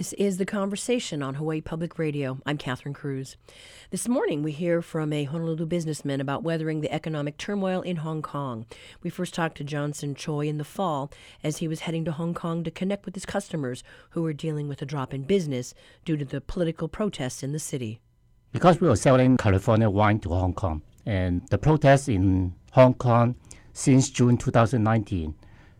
[0.00, 2.38] This is The Conversation on Hawaii Public Radio.
[2.46, 3.36] I'm Catherine Cruz.
[3.90, 8.22] This morning, we hear from a Honolulu businessman about weathering the economic turmoil in Hong
[8.22, 8.64] Kong.
[9.02, 11.12] We first talked to Johnson Choi in the fall
[11.44, 14.68] as he was heading to Hong Kong to connect with his customers who were dealing
[14.68, 15.74] with a drop in business
[16.06, 18.00] due to the political protests in the city.
[18.52, 23.34] Because we were selling California wine to Hong Kong, and the protests in Hong Kong
[23.74, 25.34] since June 2019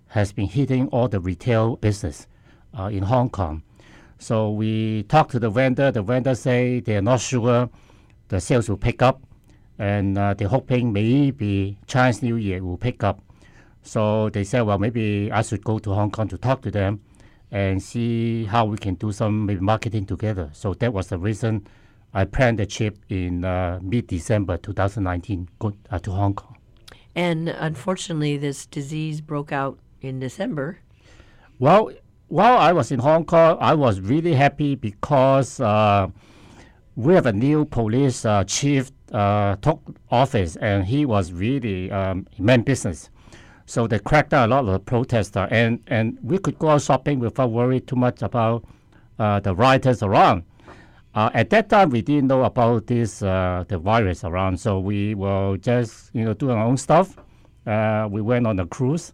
[0.09, 2.27] has been hitting all the retail business
[2.79, 3.63] uh, in Hong Kong
[4.21, 5.91] so we talked to the vendor.
[5.91, 7.71] The vendor say they're not sure
[8.29, 9.23] the sales will pick up,
[9.79, 13.21] and uh, they're hoping maybe Chinese New Year will pick up.
[13.83, 17.01] So they said, well, maybe I should go to Hong Kong to talk to them
[17.51, 20.51] and see how we can do some maybe marketing together.
[20.53, 21.67] So that was the reason
[22.13, 26.59] I planned the trip in uh, mid-December 2019 go, uh, to Hong Kong.
[27.15, 30.81] And unfortunately, this disease broke out in December.
[31.59, 31.91] Well,
[32.31, 36.07] while I was in Hong Kong, I was really happy because uh,
[36.95, 42.27] we have a new police uh, chief uh, took office, and he was really um,
[42.39, 43.11] meant business.
[43.67, 47.19] So they cracked down a lot of protesters, and, and we could go out shopping
[47.19, 48.65] without worrying too much about
[49.19, 50.45] uh, the rioters around.
[51.13, 55.17] Uh, at that time, we didn't know about this uh, the virus around, so we
[55.17, 57.17] were just you know doing our own stuff.
[57.67, 59.13] Uh, we went on a cruise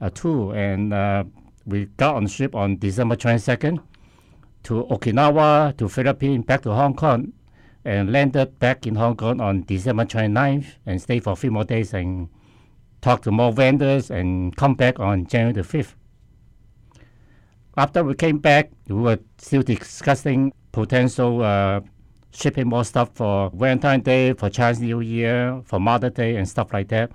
[0.00, 1.22] uh, too, and uh,
[1.68, 3.78] we got on ship on December 22nd
[4.64, 7.32] to Okinawa, to Philippines, back to Hong Kong,
[7.84, 11.64] and landed back in Hong Kong on December 29th and stayed for a few more
[11.64, 12.28] days and
[13.02, 15.94] talk to more vendors and come back on January the 5th.
[17.76, 21.80] After we came back, we were still discussing potential uh,
[22.32, 26.72] shipping more stuff for Valentine's Day, for Chinese New Year, for Mother's Day, and stuff
[26.72, 27.12] like that.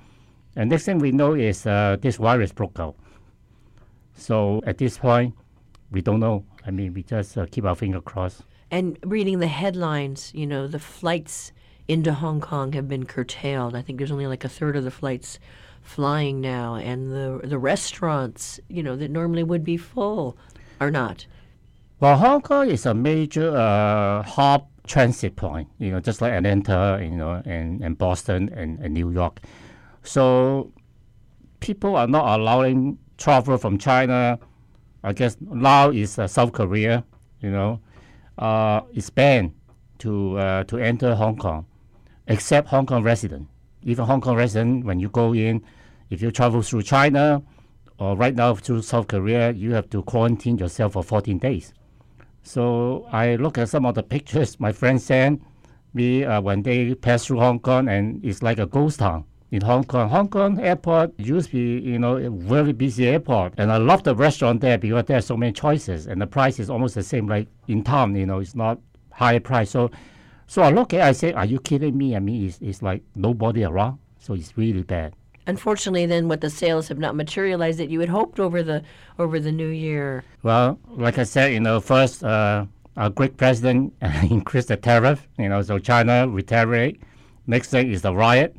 [0.56, 2.96] And next thing we know is uh, this virus broke out.
[4.16, 5.36] So at this point,
[5.92, 6.46] we don't know.
[6.66, 8.42] I mean, we just uh, keep our finger crossed.
[8.72, 11.52] And reading the headlines, you know, the flights
[11.88, 13.76] into Hong Kong have been curtailed.
[13.76, 15.38] I think there's only like a third of the flights
[15.82, 20.38] flying now, and the the restaurants, you know, that normally would be full,
[20.80, 21.26] are not.
[22.00, 27.00] Well, Hong Kong is a major uh, hub transit point, you know, just like Atlanta,
[27.02, 29.40] you know, and, and Boston and, and New York.
[30.04, 30.72] So
[31.60, 34.38] people are not allowing travel from China,
[35.02, 37.06] I guess now is uh, South Korea,
[37.40, 37.80] you know,
[38.38, 39.54] uh, is banned
[40.00, 41.66] to uh, to enter Hong Kong,
[42.28, 43.48] except Hong Kong resident.
[43.84, 45.64] Even Hong Kong resident, when you go in,
[46.10, 47.42] if you travel through China
[47.98, 51.74] or right now through South Korea, you have to quarantine yourself for 14 days.
[52.44, 55.42] So I look at some of the pictures my friends sent
[55.94, 59.24] me uh, when they pass through Hong Kong, and it's like a ghost town
[59.54, 60.10] in Hong Kong.
[60.10, 63.54] Hong Kong airport used to be, you know, a very busy airport.
[63.60, 66.60] And I love the restaurant there because there are so many choices and the price
[66.60, 68.80] is almost the same like in town, you know, it's not
[69.12, 69.70] high price.
[69.70, 69.92] So
[70.48, 72.16] so I look at it, I say, Are you kidding me?
[72.16, 74.00] I mean it's, it's like nobody around.
[74.18, 75.14] So it's really bad.
[75.46, 78.82] Unfortunately, then, what the sales have not materialized that you had hoped over the
[79.20, 80.24] over the new year.
[80.42, 82.66] Well, like I said, you know, first uh,
[82.98, 83.94] our great president
[84.32, 87.02] increased the tariff, you know, so China retaliate.
[87.46, 88.56] Next thing is the riot.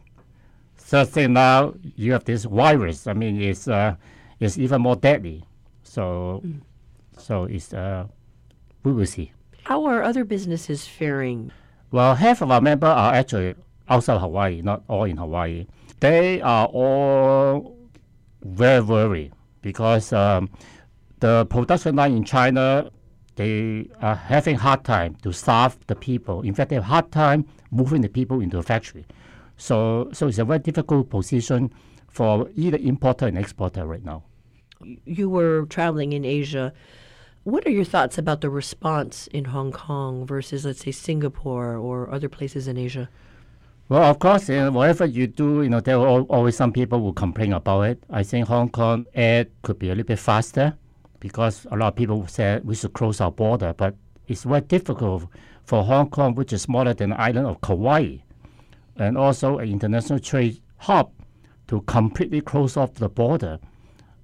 [0.85, 3.07] Third thing now, you have this virus.
[3.07, 3.97] I mean, it's uh,
[4.39, 5.45] it's even more deadly.
[5.83, 6.61] So, mm.
[7.17, 8.07] so it's uh,
[8.83, 9.33] we will see.
[9.65, 11.51] How are other businesses faring?
[11.91, 13.55] Well, half of our members are actually
[13.89, 15.67] outside Hawaii, not all in Hawaii.
[16.01, 17.79] They are all
[18.43, 20.51] very worried because um,
[21.21, 22.91] the production line in China
[23.37, 26.43] they are having hard time to staff the people.
[26.43, 29.07] In fact, they have hard time moving the people into the factory.
[29.57, 31.73] So, so it's a very difficult position
[32.09, 34.25] for either importer and exporter right now.
[35.05, 36.73] You were traveling in Asia.
[37.45, 42.11] What are your thoughts about the response in Hong Kong versus, let's say, Singapore or
[42.13, 43.09] other places in Asia?
[43.89, 47.01] Well, of course, you know, whatever you do, you know, there are always some people
[47.01, 48.03] who complain about it.
[48.09, 50.75] I think Hong Kong air could be a little bit faster
[51.21, 53.95] because a lot of people said we should close our border, but
[54.27, 55.25] it's very difficult
[55.65, 58.19] for Hong Kong, which is smaller than the island of Kauai,
[58.97, 61.11] and also an international trade hub
[61.69, 63.59] to completely close off the border.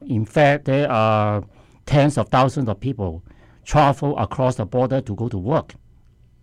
[0.06, 1.44] In fact, there are
[1.87, 3.25] tens of thousands of people
[3.64, 5.75] travel across the border to go to work.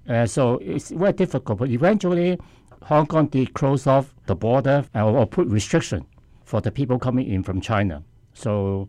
[0.08, 2.38] Uh, so it's very difficult, but eventually
[2.84, 6.06] Hong Kong did close off the border or, put restriction
[6.46, 8.04] for the people coming in from China.
[8.34, 8.88] So,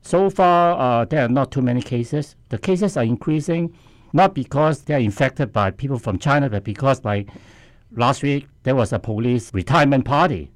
[0.00, 2.36] so far uh, there are not too many cases.
[2.48, 3.74] The cases are increasing
[4.12, 7.28] not because they are infected by people from China, but because like
[7.96, 10.50] last week there was a police retirement party.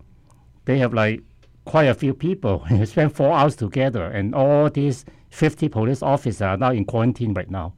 [0.64, 1.22] They have like
[1.64, 2.64] quite a few people.
[2.70, 7.34] They spent four hours together, and all these 50 police officers are now in quarantine
[7.34, 7.74] right now.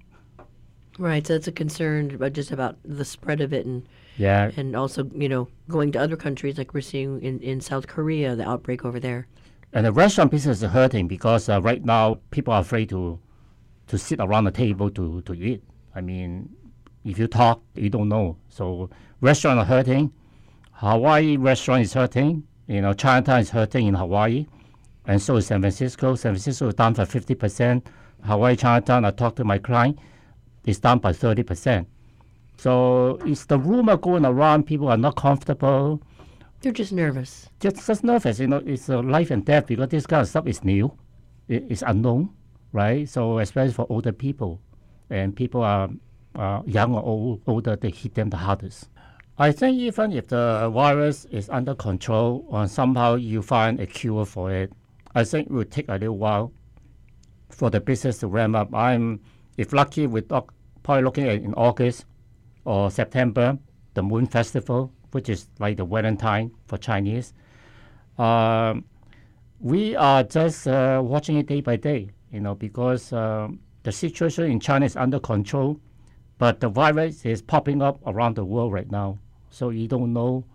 [0.98, 4.76] Right, so it's a concern about just about the spread of it and Yeah, and
[4.76, 8.46] also, you know, going to other countries like we're seeing in, in South Korea, the
[8.46, 9.26] outbreak over there.
[9.72, 13.18] and the restaurant business is hurting because uh, right now people are afraid to
[13.86, 15.62] to sit around the table to, to eat.
[15.94, 16.50] I mean,
[17.04, 18.36] if you talk, you don't know.
[18.48, 18.90] So
[19.20, 20.12] restaurant are hurting.
[20.72, 22.42] Hawaii restaurant is hurting.
[22.66, 24.46] You know, Chinatown is hurting in Hawaii,
[25.06, 26.14] and so is San Francisco.
[26.14, 27.86] San Francisco is down by fifty percent.
[28.24, 29.98] Hawaii Chinatown, I talked to my client,
[30.66, 31.88] is down by thirty percent.
[32.56, 34.64] So it's the rumor going around.
[34.64, 36.02] People are not comfortable
[36.60, 37.48] They're just nervous.
[37.58, 38.38] just just nervous.
[38.38, 40.92] You know, it's a life and death because this kind of stuff is new,
[41.48, 42.30] it, it's unknown,
[42.72, 43.08] right?
[43.08, 44.60] So especially for older people,
[45.08, 45.88] and people are
[46.34, 48.88] uh, young or old, older, they hit them the hardest.
[49.38, 54.26] I think even if the virus is under control or somehow you find a cure
[54.26, 54.72] for it,
[55.14, 56.52] I think it will take a little while
[57.48, 58.74] for the business to ramp up.
[58.74, 59.20] I'm,
[59.56, 62.04] if lucky, we're probably looking at in August
[62.64, 63.58] or September,
[63.94, 67.32] the Moon Festival, which is like the Valentine for Chinese.
[68.18, 68.84] Um,
[69.58, 74.44] we are just uh, watching it day by day, you know, because um, the situation
[74.50, 75.80] in China is under control,
[76.40, 79.18] but the virus is popping up around the world right now.
[79.50, 80.46] So you don't know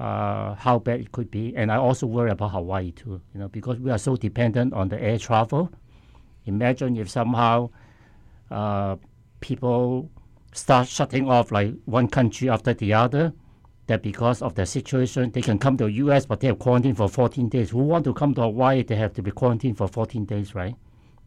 [0.00, 1.54] uh, how bad it could be.
[1.54, 4.88] And I also worry about Hawaii too, you know, because we are so dependent on
[4.88, 5.70] the air travel.
[6.46, 7.68] Imagine if somehow
[8.50, 8.96] uh,
[9.40, 10.08] people
[10.54, 13.34] start shutting off like one country after the other,
[13.86, 16.94] that because of the situation, they can come to the U.S., but they have quarantine
[16.94, 17.68] for 14 days.
[17.68, 20.74] Who want to come to Hawaii, they have to be quarantined for 14 days, right?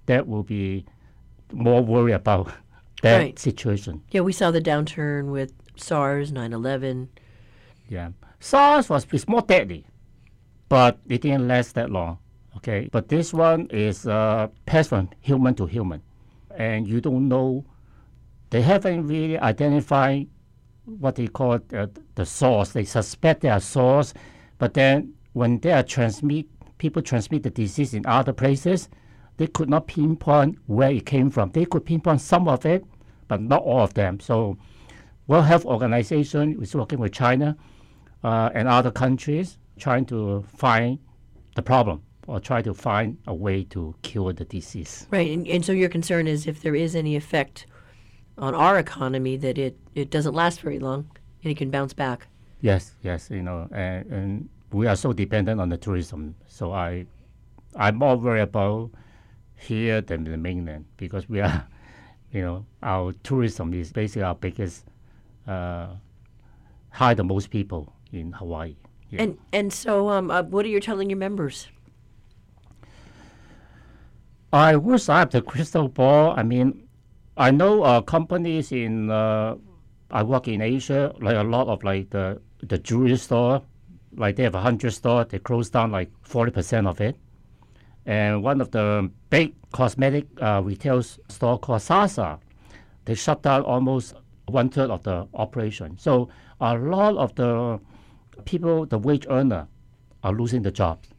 [0.07, 0.86] That will be
[1.54, 2.51] more worry about
[3.01, 3.39] that Right.
[3.39, 4.01] situation.
[4.12, 7.09] Yeah, we saw the downturn with SARS, 9 11.
[7.89, 8.09] Yeah.
[8.39, 9.86] SARS was is more deadly,
[10.69, 12.18] but it didn't last that long.
[12.57, 12.89] Okay.
[12.92, 16.01] But this one is uh, passed from human to human.
[16.56, 17.65] And you don't know,
[18.50, 20.27] they haven't really identified
[20.86, 22.71] what they call uh, the source.
[22.71, 24.13] They suspect they are source,
[24.57, 26.47] but then when they are transmit,
[26.77, 28.89] people transmit the disease in other places,
[29.38, 31.51] they could not pinpoint where it came from.
[31.51, 32.83] They could pinpoint some of it,
[33.31, 34.19] but not all of them.
[34.19, 34.57] So
[35.28, 37.56] World Health Organization is working with China
[38.25, 41.00] uh, and other countries trying to find
[41.56, 45.07] the problem or try to find a way to cure the disease.
[45.12, 47.68] Right, and, and so your concern is if there is any effect
[48.38, 51.10] on our economy, that it, it doesn't last very long
[51.42, 52.28] and it can bounce back.
[52.60, 56.36] Yes, yes, you know, and, and we are so dependent on the tourism.
[56.48, 57.06] So I,
[57.78, 58.92] I'm more worried about
[59.56, 61.66] here than the mainland because we are,
[62.31, 64.86] you know, our tourism is basically our biggest,
[65.48, 65.88] uh,
[66.89, 68.75] hire the most people in Hawaii.
[69.10, 69.24] Yeah.
[69.24, 71.68] And and so, um, uh, what are you telling your members?
[74.54, 76.33] I wish I have the crystal ball.
[76.38, 76.88] I mean,
[77.38, 79.56] I know uh, companies in uh,
[80.12, 83.62] I work in Asia, like a lot of like the the jewelry store,
[84.16, 87.16] like they have a hundred store, they close down like forty percent of it.
[88.06, 92.39] And one of the big cosmetic uh, retail store called Sasa,
[93.06, 94.15] they shut down almost
[94.48, 95.98] one third of the operation.
[95.98, 97.80] So a lot of the
[98.45, 99.68] people, the wage earner,
[100.24, 101.09] are losing the jobs.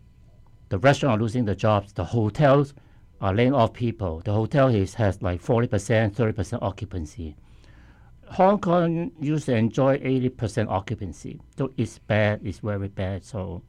[0.68, 1.92] The restaurant are losing the jobs.
[1.92, 2.74] The hotels
[3.20, 4.20] are laying off people.
[4.24, 7.36] The hotel is, has like 40%, 30% occupancy.
[8.26, 11.40] Hong Kong used to enjoy 80% occupancy.
[11.58, 13.24] So it's bad, it's very bad.
[13.24, 13.62] So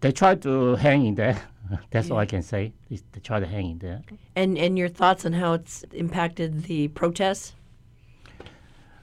[0.00, 1.40] they try to hang in there.
[1.90, 2.72] That's all I can say.
[2.90, 4.02] is They try to hang in there.
[4.36, 7.54] And and your thoughts on how it's impacted the protests?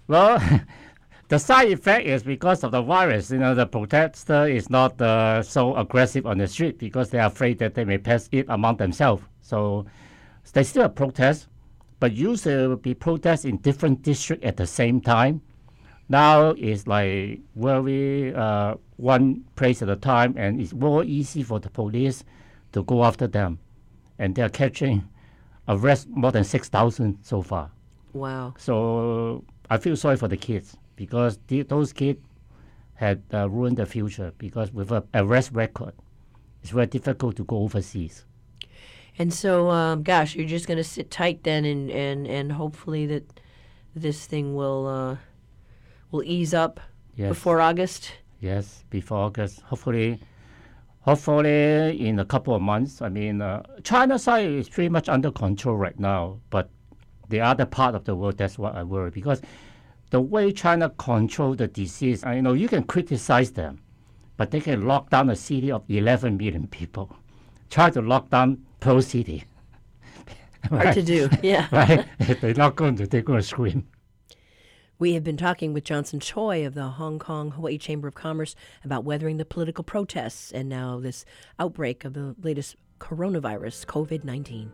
[0.07, 0.41] Well,
[1.27, 3.31] the side effect is because of the virus.
[3.31, 7.27] You know, the protester is not uh, so aggressive on the street because they are
[7.27, 9.23] afraid that they may pass it among themselves.
[9.41, 9.85] So
[10.53, 11.47] they still protest,
[11.99, 15.41] but used to be protests in different districts at the same time.
[16.09, 21.59] Now it's like very uh, one place at a time, and it's more easy for
[21.59, 22.23] the police
[22.73, 23.59] to go after them,
[24.19, 25.07] and they are catching,
[25.67, 27.71] arrest more than six thousand so far.
[28.13, 28.53] Wow.
[28.57, 32.19] So I feel sorry for the kids because the, those kids
[32.95, 35.93] had uh, ruined their future because with a arrest record,
[36.61, 38.25] it's very difficult to go overseas.
[39.19, 43.07] And so, um, gosh, you're just going to sit tight then, and, and, and hopefully
[43.07, 43.39] that
[43.95, 45.17] this thing will uh,
[46.11, 46.79] will ease up
[47.15, 48.13] Yes, before August.
[48.39, 49.61] yes, before August.
[49.61, 50.19] Hopefully,
[51.07, 53.01] hopefully in a couple of months.
[53.01, 56.69] I mean, uh, China side is pretty much under control right now, but
[57.29, 59.41] the other part of the world, that's what I worry because
[60.09, 63.79] the way China control the disease, I know you can criticize them,
[64.35, 67.15] but they can lock down a city of 11 million people.
[67.69, 69.45] Try to lock down Pearl City.
[70.69, 71.29] Hard to do.
[71.41, 71.67] Yeah.
[71.71, 72.05] right?
[72.19, 73.87] If they're not going to, they're going to scream.
[74.99, 78.55] We have been talking with Johnson Choi of the Hong Kong Hawaii Chamber of Commerce
[78.83, 81.23] about weathering the political protests and now this
[81.59, 84.71] outbreak of the latest coronavirus, COVID 19.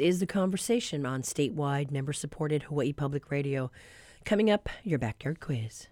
[0.00, 3.70] This is The Conversation on statewide, member supported Hawaii Public Radio.
[4.24, 5.88] Coming up, your backyard quiz.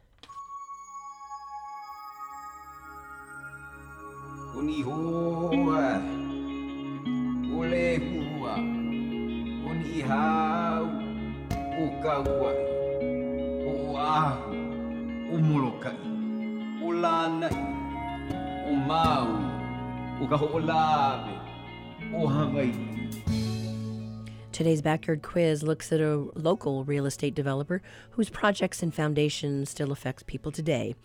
[24.58, 29.92] Today's backyard quiz looks at a local real estate developer whose projects and foundations still
[29.92, 30.96] affects people today.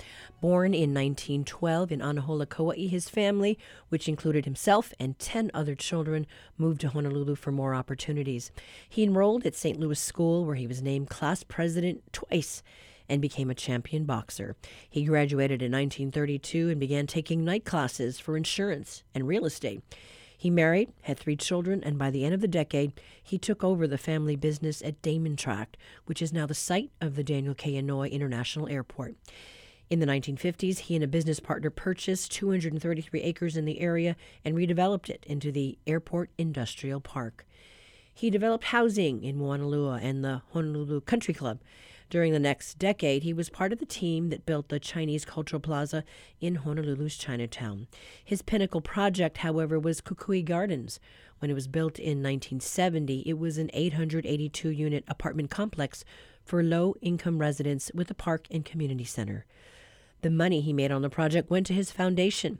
[0.41, 6.25] Born in 1912 in Anahola, Kauai, his family, which included himself and 10 other children,
[6.57, 8.49] moved to Honolulu for more opportunities.
[8.89, 9.79] He enrolled at St.
[9.79, 12.63] Louis School where he was named class president twice
[13.07, 14.55] and became a champion boxer.
[14.89, 19.83] He graduated in 1932 and began taking night classes for insurance and real estate.
[20.43, 22.91] He married, had three children, and by the end of the decade,
[23.23, 27.15] he took over the family business at Damon Tract, which is now the site of
[27.15, 27.81] the Daniel K.
[27.81, 29.15] Inouye International Airport.
[29.89, 34.53] In the 1950s, he and a business partner purchased 233 acres in the area and
[34.53, 37.45] redeveloped it into the Airport Industrial Park.
[38.13, 41.61] He developed housing in Moanalua and the Honolulu Country Club.
[42.13, 45.59] During the next decade, he was part of the team that built the Chinese Cultural
[45.59, 46.03] Plaza
[46.39, 47.87] in Honolulu's Chinatown.
[48.23, 50.99] His pinnacle project, however, was Kukui Gardens.
[51.39, 56.05] When it was built in 1970, it was an 882 unit apartment complex
[56.45, 59.47] for low income residents with a park and community center.
[60.21, 62.59] The money he made on the project went to his foundation.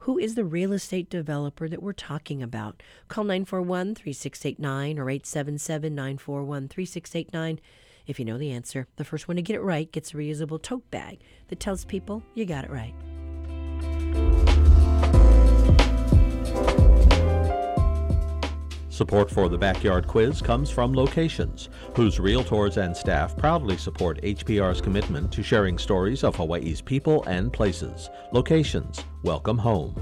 [0.00, 2.82] Who is the real estate developer that we're talking about?
[3.08, 7.60] Call 941 3689 or 877 941 3689
[8.06, 10.60] if you know the answer, the first one to get it right gets a reusable
[10.60, 12.94] tote bag that tells people you got it right.
[19.00, 24.82] Support for the Backyard Quiz comes from Locations, whose realtors and staff proudly support HPR's
[24.82, 28.10] commitment to sharing stories of Hawaii's people and places.
[28.30, 29.94] Locations, welcome home.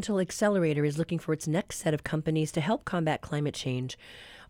[0.00, 3.98] Elemental Excelerator is looking for its next set of companies to help combat climate change.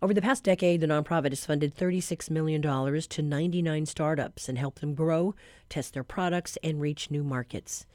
[0.01, 4.79] Over the past decade, the nonprofit has funded $36 million to 99 startups and helped
[4.79, 5.35] them grow,
[5.67, 7.85] test their products, and reach new markets.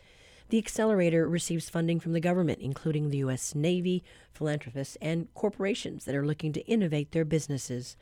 [0.51, 3.55] The accelerator receives funding from the government, including the U.S.
[3.55, 7.97] Navy, philanthropists, and corporations that are looking to innovate their businesses.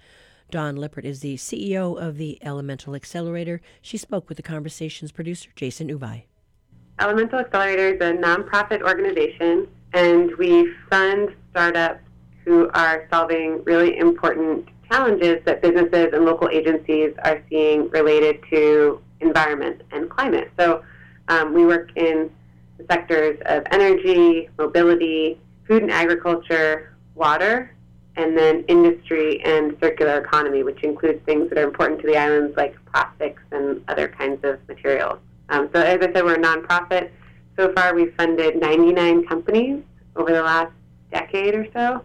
[0.51, 3.61] Dawn Lippert is the CEO of the Elemental Excelerator.
[3.81, 6.25] She spoke with the conversation's producer, Jason Uvai.
[7.01, 12.01] Elemental Excelerator is a nonprofit organization, and we fund startups
[12.45, 19.01] who are solving really important challenges that businesses and local agencies are seeing related to
[19.21, 20.53] environment and climate.
[20.59, 20.85] So
[21.29, 22.31] um, we work in
[22.79, 27.75] the sectors of energy, mobility, food and agriculture, water,
[28.17, 32.57] and then industry and circular economy, which includes things that are important to the islands
[32.57, 35.19] like plastics and other kinds of materials.
[35.49, 37.11] Um, so as I said, we're a nonprofit.
[37.57, 39.83] So far, we've funded 99 companies
[40.17, 40.73] over the last
[41.13, 42.05] decade or so,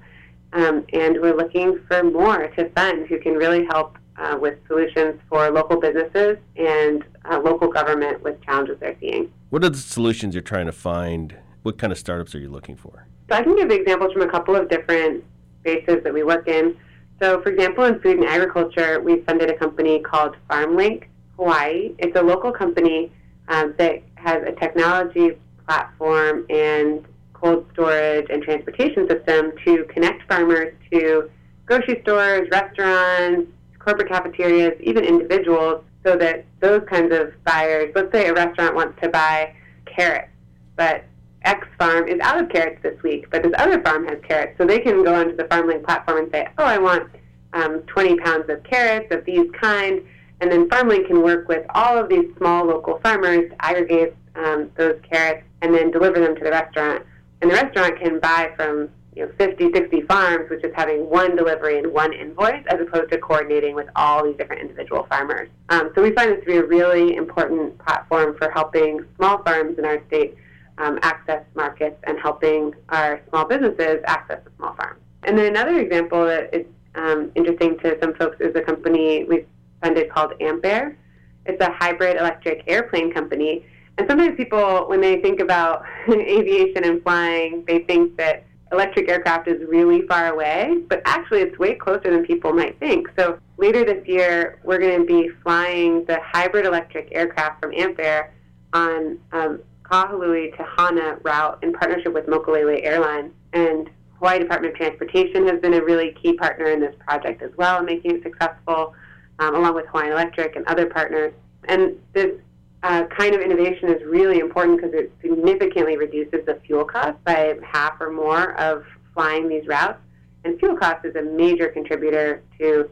[0.54, 5.20] um, and we're looking for more to fund who can really help uh, with solutions
[5.30, 9.32] for local businesses and uh, local government with challenges they're seeing.
[9.50, 11.36] What are the solutions you're trying to find?
[11.64, 13.08] What kind of startups are you looking for?
[13.30, 15.24] So I can give examples from a couple of different
[15.62, 16.76] spaces that we work in.
[17.22, 21.06] So, for example, in food and agriculture, we funded a company called FarmLink
[21.38, 21.94] Hawaii.
[21.98, 23.12] It's a local company
[23.50, 25.32] um, that has a technology
[25.68, 31.30] platform and cold storage and transportation system to connect farmers to
[31.66, 38.28] grocery stores, restaurants, corporate cafeterias, even individuals, so that those kinds of buyers, let's say
[38.28, 39.54] a restaurant wants to buy
[39.86, 40.30] carrots,
[40.76, 41.04] but
[41.44, 44.66] X farm is out of carrots this week, but this other farm has carrots, so
[44.66, 47.10] they can go onto the FarmLink platform and say, oh, I want
[47.54, 50.02] um, 20 pounds of carrots of these kind,
[50.42, 54.72] and then FarmLink can work with all of these small local farmers to aggregate um,
[54.78, 57.04] those carrots and then deliver them to the restaurant.
[57.42, 61.36] And the restaurant can buy from you know, 50, 60 farms, which is having one
[61.36, 65.50] delivery and one invoice, as opposed to coordinating with all these different individual farmers.
[65.70, 69.78] Um, so we find this to be a really important platform for helping small farms
[69.78, 70.36] in our state
[70.78, 75.02] um, access markets and helping our small businesses access the small farms.
[75.24, 76.66] And then another example that is
[76.96, 79.46] um, interesting to some folks is a company we
[79.82, 80.98] funded called Ampaire.
[81.46, 83.66] It's a hybrid electric airplane company.
[83.98, 89.48] And sometimes people, when they think about aviation and flying, they think that electric aircraft
[89.48, 93.10] is really far away, but actually it's way closer than people might think.
[93.18, 98.34] So later this year, we're going to be flying the hybrid electric aircraft from Ampaire
[98.74, 103.32] on um, Kahului to Hana route in partnership with Mokulele Airlines.
[103.54, 107.52] And Hawaii Department of Transportation has been a really key partner in this project as
[107.58, 108.94] well, making it successful,
[109.40, 111.34] um, along with Hawaiian Electric and other partners.
[111.68, 112.36] And this
[112.84, 117.58] uh, kind of innovation is really important because it significantly reduces the fuel cost by
[117.64, 120.00] half or more of flying these routes.
[120.46, 122.90] And fuel cost is a major contributor to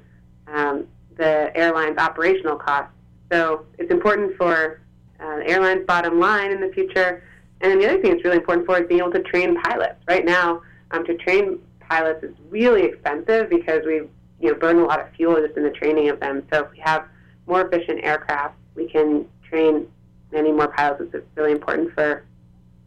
[0.47, 2.91] um, the airline's operational costs.
[3.31, 4.81] So it's important for
[5.19, 7.23] uh, the airline's bottom line in the future.
[7.61, 9.95] And then the other thing that's really important for is being able to train pilots.
[10.07, 10.61] Right now,
[10.91, 14.03] um, to train pilots is really expensive because we
[14.39, 16.43] you know burn a lot of fuel just in the training of them.
[16.51, 17.05] So if we have
[17.45, 19.87] more efficient aircraft, we can train
[20.31, 21.13] many more pilots.
[21.13, 22.23] It's really important for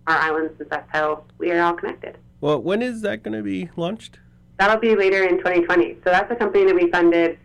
[0.07, 2.19] our islands since that's how we are all connected.
[2.41, 4.19] Well, when is that going to be launched?
[4.59, 5.95] That'll be later in 2020.
[6.05, 7.39] So that's a company that we funded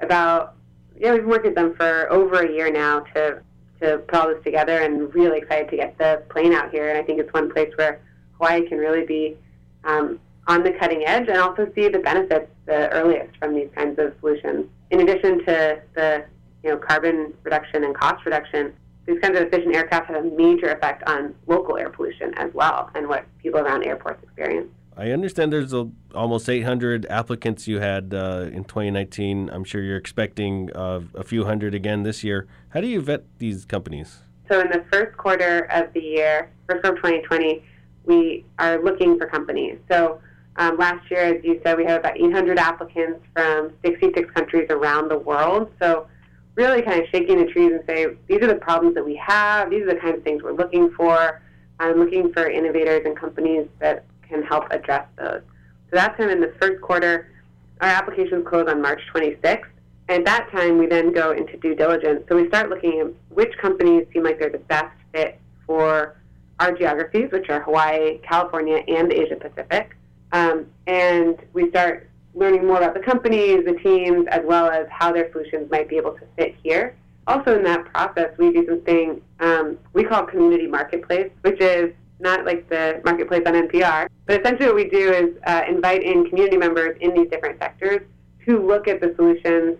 [0.00, 0.54] about,
[0.98, 3.42] yeah, we've been working with them for over a year now to,
[3.80, 6.88] to put all this together and really excited to get the plane out here.
[6.88, 8.00] And I think it's one place where
[8.38, 9.36] Hawaii can really be
[9.84, 13.98] um, on the cutting edge and also see the benefits the earliest from these kinds
[13.98, 14.66] of solutions.
[14.90, 16.24] In addition to the
[16.62, 18.72] you know, carbon reduction and cost reduction,
[19.06, 22.90] these kinds of efficient aircraft have a major effect on local air pollution as well
[22.94, 24.68] and what people around airports experience.
[24.96, 29.48] I understand there's a, almost 800 applicants you had uh, in 2019.
[29.50, 32.48] I'm sure you're expecting uh, a few hundred again this year.
[32.70, 34.18] How do you vet these companies?
[34.50, 37.64] So, in the first quarter of the year, first of 2020,
[38.04, 39.78] we are looking for companies.
[39.90, 40.20] So,
[40.60, 45.10] um, last year, as you said, we had about 800 applicants from 66 countries around
[45.10, 45.72] the world.
[45.80, 46.06] So,
[46.54, 49.70] really kind of shaking the trees and say, these are the problems that we have,
[49.70, 51.40] these are the kinds of things we're looking for.
[51.78, 55.40] I'm looking for innovators and companies that can help address those.
[55.88, 57.32] So that's kind of in the first quarter.
[57.80, 59.64] Our applications close on March 26th.
[60.08, 62.24] And at that time, we then go into due diligence.
[62.28, 66.16] So we start looking at which companies seem like they're the best fit for
[66.58, 69.96] our geographies, which are Hawaii, California, and the Asia Pacific.
[70.32, 75.12] Um, and we start learning more about the companies, the teams, as well as how
[75.12, 76.96] their solutions might be able to fit here.
[77.26, 82.44] Also, in that process, we do something um, we call community marketplace, which is not
[82.44, 86.56] like the marketplace on NPR, but essentially what we do is uh, invite in community
[86.56, 88.00] members in these different sectors
[88.46, 89.78] to look at the solutions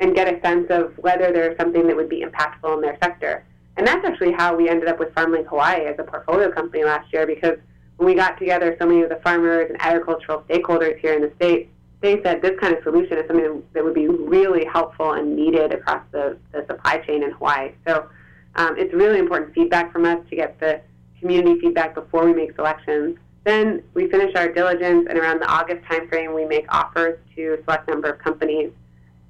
[0.00, 3.44] and get a sense of whether there's something that would be impactful in their sector.
[3.76, 7.12] And that's actually how we ended up with FarmLink Hawaii as a portfolio company last
[7.12, 7.58] year because
[8.02, 11.32] when we got together so many of the farmers and agricultural stakeholders here in the
[11.36, 15.36] state, they said this kind of solution is something that would be really helpful and
[15.36, 17.70] needed across the, the supply chain in Hawaii.
[17.86, 18.08] So
[18.56, 20.80] um, it's really important feedback from us to get the
[21.20, 23.18] community feedback before we make selections.
[23.44, 27.62] Then we finish our diligence, and around the August timeframe, we make offers to a
[27.62, 28.72] select number of companies.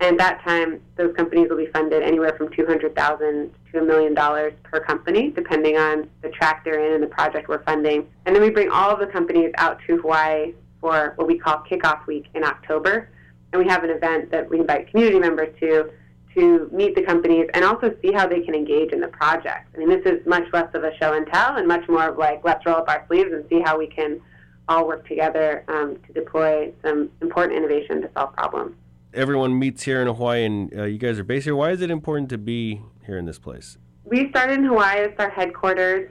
[0.03, 4.15] And at that time, those companies will be funded anywhere from 200,000 to a million
[4.15, 8.09] dollars per company, depending on the track they're in and the project we're funding.
[8.27, 11.59] And then we bring all of the companies out to Hawaii for what we call
[11.71, 13.11] Kickoff Week in October.
[13.53, 15.91] And we have an event that we invite community members to
[16.35, 19.69] to meet the companies and also see how they can engage in the project.
[19.75, 22.17] I mean, this is much less of a show and tell and much more of
[22.17, 24.19] like, let's roll up our sleeves and see how we can
[24.67, 28.75] all work together um, to deploy some important innovation to solve problems.
[29.15, 31.55] Everyone meets here in Hawaii, and uh, you guys are based here.
[31.55, 33.77] Why is it important to be here in this place?
[34.05, 35.01] We started in Hawaii.
[35.01, 36.11] It's our headquarters,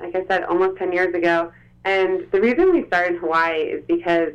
[0.00, 1.50] like I said, almost 10 years ago.
[1.84, 4.34] And the reason we started in Hawaii is because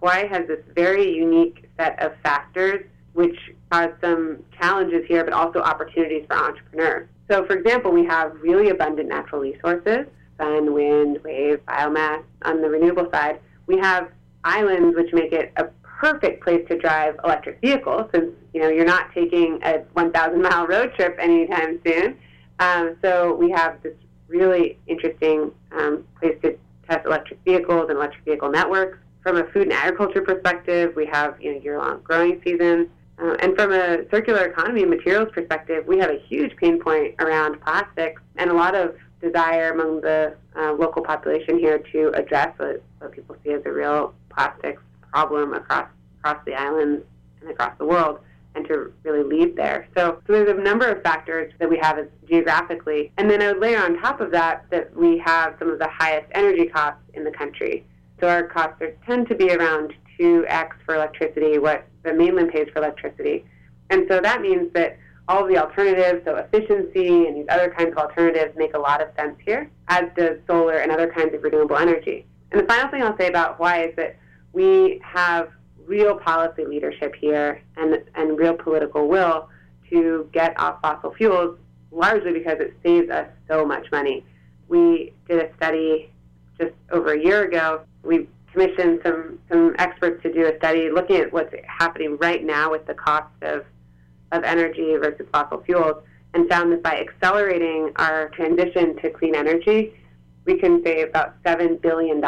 [0.00, 3.36] Hawaii has this very unique set of factors which
[3.70, 7.08] cause some challenges here, but also opportunities for entrepreneurs.
[7.30, 10.06] So, for example, we have really abundant natural resources
[10.38, 12.24] sun, wind, wave, biomass.
[12.42, 14.08] On the renewable side, we have
[14.44, 15.66] islands which make it a
[16.02, 20.66] perfect place to drive electric vehicles since you know you're not taking a 1,000 mile
[20.66, 22.18] road trip anytime soon.
[22.58, 23.94] Um, so we have this
[24.26, 28.98] really interesting um, place to test electric vehicles and electric vehicle networks.
[29.22, 32.88] From a food and agriculture perspective, we have you know year-long growing seasons.
[33.22, 37.14] Uh, and from a circular economy and materials perspective, we have a huge pain point
[37.20, 42.52] around plastics and a lot of desire among the uh, local population here to address
[42.58, 44.82] what, what people see as a real plastics
[45.12, 47.04] problem across across the islands
[47.40, 48.20] and across the world
[48.54, 49.88] and to really lead there.
[49.96, 51.98] So, so there's a number of factors that we have
[52.28, 53.12] geographically.
[53.16, 55.88] And then I would layer on top of that that we have some of the
[55.88, 57.84] highest energy costs in the country.
[58.20, 62.68] So our costs are, tend to be around 2x for electricity, what the mainland pays
[62.72, 63.44] for electricity.
[63.90, 64.98] And so that means that
[65.28, 69.08] all the alternatives, so efficiency and these other kinds of alternatives, make a lot of
[69.16, 72.26] sense here, as does solar and other kinds of renewable energy.
[72.50, 74.16] And the final thing I'll say about Hawaii is that
[74.52, 75.50] we have
[75.86, 79.48] real policy leadership here and, and real political will
[79.90, 81.58] to get off fossil fuels,
[81.90, 84.24] largely because it saves us so much money.
[84.68, 86.10] We did a study
[86.58, 87.82] just over a year ago.
[88.02, 92.70] We commissioned some, some experts to do a study looking at what's happening right now
[92.70, 93.64] with the cost of,
[94.30, 96.02] of energy versus fossil fuels
[96.34, 99.94] and found that by accelerating our transition to clean energy,
[100.44, 102.22] we can save about $7 billion.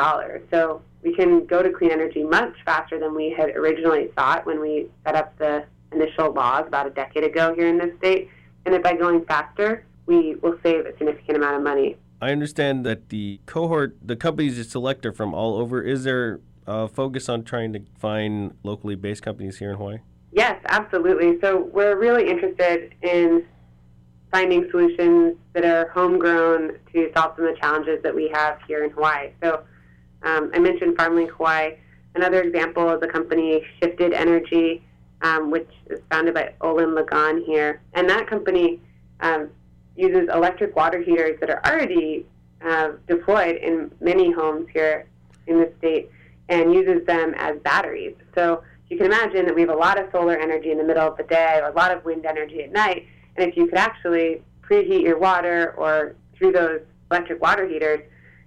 [0.51, 4.61] So we can go to clean energy much faster than we had originally thought when
[4.61, 8.31] we set up the initial laws about a decade ago here in this state.
[8.65, 11.97] And that by going faster, we will save a significant amount of money.
[12.21, 15.83] I understand that the cohort, the companies you select are from all over.
[15.83, 19.99] Is there a focus on trying to find locally based companies here in Hawaii?
[20.33, 21.39] Yes, absolutely.
[21.41, 23.45] So we're really interested in
[24.35, 28.83] finding solutions that are homegrown to solve some of the challenges that we have here
[28.83, 29.31] in Hawaii.
[29.41, 29.63] So
[30.25, 31.77] um, I mentioned FarmLink Hawaii.
[32.17, 34.83] Another example is a company, Shifted Energy,
[35.23, 37.81] um, which is founded by Olin Lagon here.
[37.93, 38.81] And that company
[39.21, 39.51] um,
[39.95, 42.27] uses electric water heaters that are already
[42.61, 45.07] uh, deployed in many homes here
[45.47, 46.11] in the state
[46.49, 48.17] and uses them as batteries.
[48.35, 51.07] So you can imagine that we have a lot of solar energy in the middle
[51.07, 53.07] of the day or a lot of wind energy at night.
[53.37, 58.01] And if you could actually preheat your water or through those electric water heaters,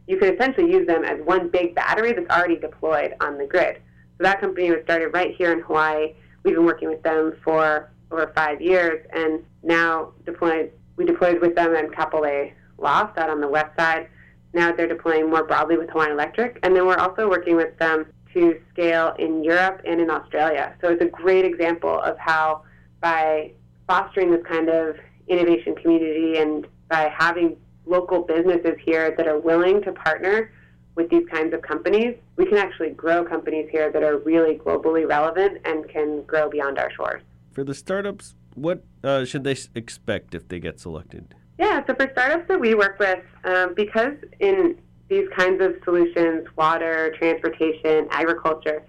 [0.07, 3.81] you could essentially use them as one big battery that's already deployed on the grid.
[4.17, 6.13] So that company was started right here in Hawaii.
[6.43, 10.71] We've been working with them for over five years, and now deployed.
[10.95, 14.07] We deployed with them in Kapolei Loft out on the west side.
[14.53, 18.05] Now they're deploying more broadly with Hawaiian Electric, and then we're also working with them
[18.33, 20.73] to scale in Europe and in Australia.
[20.81, 22.63] So it's a great example of how
[23.01, 23.51] by
[23.87, 24.97] fostering this kind of
[25.27, 30.51] innovation community and by having local businesses here that are willing to partner
[30.95, 35.07] with these kinds of companies, we can actually grow companies here that are really globally
[35.07, 37.21] relevant and can grow beyond our shores.
[37.51, 41.35] For the startups, what uh, should they expect if they get selected?
[41.59, 46.47] Yeah, so for startups that we work with, um, because in these kinds of solutions,
[46.55, 48.83] water, transportation, agriculture,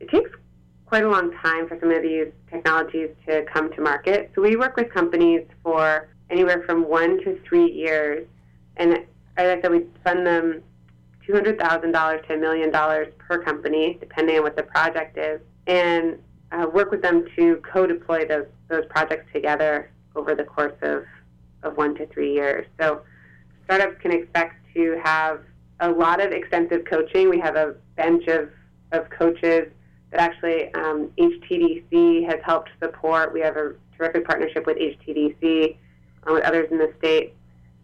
[0.00, 0.30] it takes
[0.92, 4.30] quite a long time for some of these technologies to come to market.
[4.34, 8.28] So we work with companies for anywhere from one to three years.
[8.76, 8.98] And
[9.38, 10.62] as I said, we fund them
[11.26, 16.18] $200,000 to a million dollars per company, depending on what the project is, and
[16.52, 21.04] uh, work with them to co-deploy those, those projects together over the course of,
[21.62, 22.66] of one to three years.
[22.78, 23.00] So
[23.64, 25.40] startups can expect to have
[25.80, 27.30] a lot of extensive coaching.
[27.30, 28.50] We have a bench of,
[28.92, 29.72] of coaches
[30.12, 33.32] that actually um, HTDC has helped support.
[33.32, 35.76] We have a terrific partnership with HTDC
[36.28, 37.34] uh, with others in the state.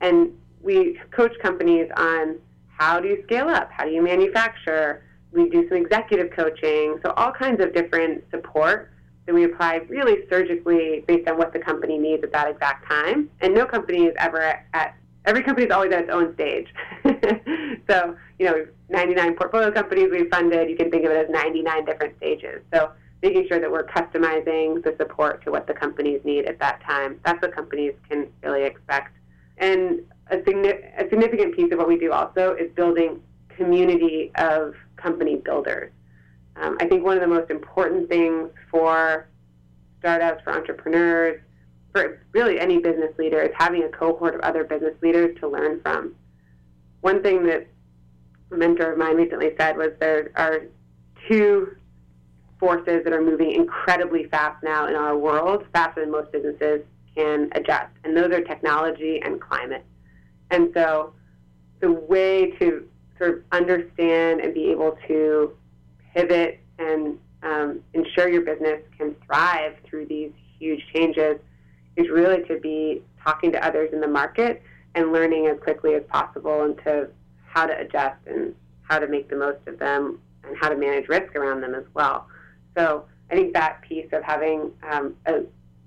[0.00, 2.36] And we coach companies on
[2.68, 3.70] how do you scale up?
[3.72, 5.02] How do you manufacture?
[5.32, 7.00] We do some executive coaching.
[7.02, 8.92] So, all kinds of different support
[9.26, 13.28] that we apply really surgically based on what the company needs at that exact time.
[13.40, 14.94] And no company is ever at, at
[15.28, 16.68] every company is always at its own stage.
[17.90, 21.84] so, you know, 99 portfolio companies we've funded, you can think of it as 99
[21.84, 22.62] different stages.
[22.72, 26.80] So, making sure that we're customizing the support to what the companies need at that
[26.82, 27.20] time.
[27.24, 29.16] That's what companies can really expect.
[29.58, 35.36] And a, a significant piece of what we do also is building community of company
[35.36, 35.92] builders.
[36.56, 39.28] Um, I think one of the most important things for
[39.98, 41.40] startups, for entrepreneurs,
[41.98, 45.80] for really any business leader is having a cohort of other business leaders to learn
[45.80, 46.14] from.
[47.00, 47.66] One thing that
[48.52, 50.62] a mentor of mine recently said was there are
[51.28, 51.74] two
[52.60, 56.82] forces that are moving incredibly fast now in our world, faster than most businesses
[57.16, 57.90] can adjust.
[58.04, 59.84] And those are technology and climate.
[60.50, 61.12] And so
[61.80, 65.52] the way to sort of understand and be able to
[66.14, 71.38] pivot and um, ensure your business can thrive through these huge changes
[71.98, 74.62] is really to be talking to others in the market
[74.94, 77.08] and learning as quickly as possible into
[77.44, 81.08] how to adjust and how to make the most of them and how to manage
[81.08, 82.26] risk around them as well.
[82.76, 85.42] So I think that piece of having um, a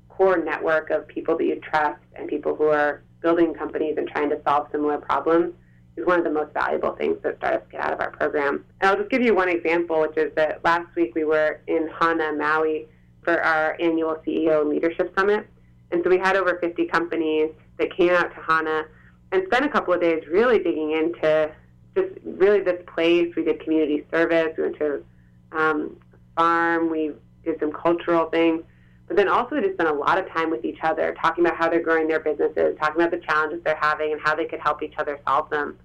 [0.09, 4.29] core network of people that you trust and people who are building companies and trying
[4.29, 5.53] to solve similar problems
[5.95, 8.65] is one of the most valuable things that startups get out of our program.
[8.81, 11.89] And I'll just give you one example, which is that last week we were in
[11.99, 12.87] Hana, Maui
[13.23, 15.47] for our annual CEO Leadership Summit.
[15.91, 18.85] And so we had over 50 companies that came out to Hana
[19.31, 21.51] and spent a couple of days really digging into
[21.95, 23.33] just really this place.
[23.35, 25.03] We did community service, we went to
[25.51, 27.11] um, a farm, we
[27.43, 28.63] did some cultural things.
[29.07, 31.57] But then also we just spent a lot of time with each other, talking about
[31.57, 34.61] how they're growing their businesses, talking about the challenges they're having and how they could
[34.61, 35.77] help each other solve them.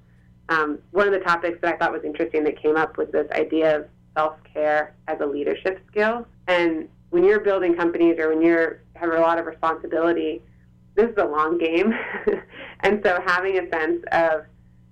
[0.49, 3.29] Um, one of the topics that I thought was interesting that came up was this
[3.33, 6.25] idea of self-care as a leadership skill.
[6.47, 10.43] And when you're building companies or when you have a lot of responsibility,
[10.95, 11.93] this is a long game.
[12.81, 14.45] and so having a sense of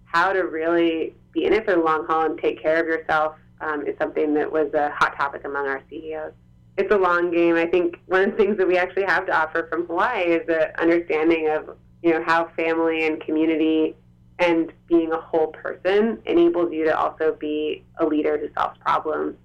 [0.04, 3.36] how to really be in it for the long haul and take care of yourself
[3.60, 6.32] um, is something that was a hot topic among our CEOs
[6.76, 7.54] it's a long game.
[7.54, 10.46] I think one of the things that we actually have to offer from Hawaii is
[10.46, 13.94] the understanding of you know how family and community
[14.38, 19.36] and being a whole person enables you to also be a leader who solves problems.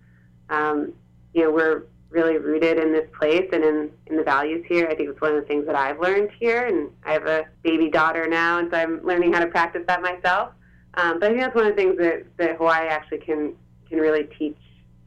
[0.49, 0.93] Um,
[1.33, 4.87] you know, we're really rooted in this place and in, in the values here.
[4.87, 7.45] I think it's one of the things that I've learned here, and I have a
[7.63, 10.51] baby daughter now, and so I'm learning how to practice that myself.
[10.95, 13.55] Um, but I think that's one of the things that, that Hawaii actually can
[13.87, 14.57] can really teach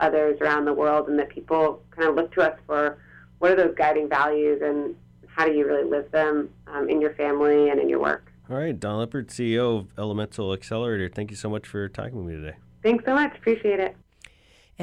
[0.00, 2.98] others around the world, and that people kind of look to us for
[3.38, 4.94] what are those guiding values and
[5.26, 8.30] how do you really live them um, in your family and in your work.
[8.50, 11.08] All right, Dawn Lippert, CEO of Elemental Excelerator.
[11.08, 12.56] Thank you so much for talking with me today.
[12.82, 13.34] Thanks so much.
[13.36, 13.96] Appreciate it.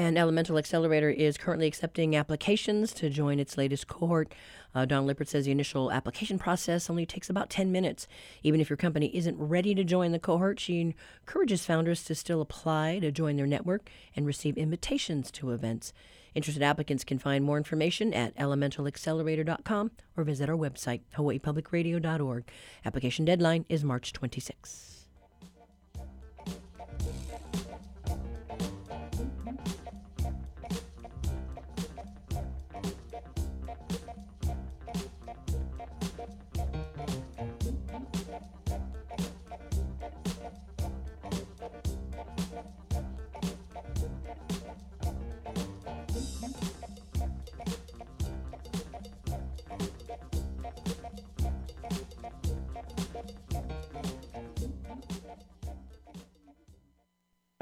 [0.00, 4.32] And Elemental Excelerator is currently accepting applications to join its latest cohort.
[4.74, 8.08] Uh, Dawn Lippert says the initial application process only takes about 10 minutes.
[8.42, 12.40] Even if your company isn't ready to join the cohort, she encourages founders to still
[12.40, 15.92] apply to join their network and receive invitations to events.
[16.34, 22.48] Interested applicants can find more information at elementalexcelerator.com or visit our website, hawaiipublicradio.org.
[22.86, 24.99] Application deadline is March 26.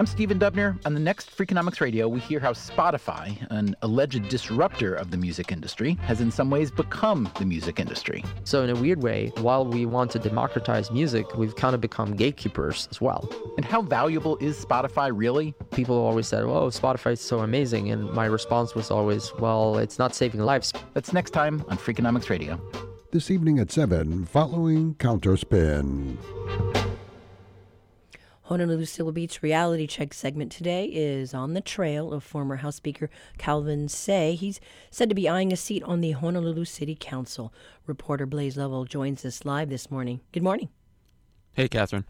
[0.00, 0.78] I'm Stephen Dubner.
[0.86, 5.50] On the next Freakonomics Radio, we hear how Spotify, an alleged disruptor of the music
[5.50, 8.24] industry, has in some ways become the music industry.
[8.44, 12.14] So, in a weird way, while we want to democratize music, we've kind of become
[12.14, 13.28] gatekeepers as well.
[13.56, 15.52] And how valuable is Spotify really?
[15.72, 17.90] People always said, oh, Spotify is so amazing.
[17.90, 20.72] And my response was always, well, it's not saving lives.
[20.94, 22.60] That's next time on Freakonomics Radio.
[23.10, 26.18] This evening at 7, following Counterspin.
[28.48, 33.10] Honolulu Civil Beat's reality check segment today is on the trail of former House Speaker
[33.36, 34.36] Calvin Say.
[34.36, 34.58] He's
[34.90, 37.52] said to be eyeing a seat on the Honolulu City Council.
[37.86, 40.20] Reporter Blaze Lovell joins us live this morning.
[40.32, 40.70] Good morning.
[41.52, 42.06] Hey, Catherine.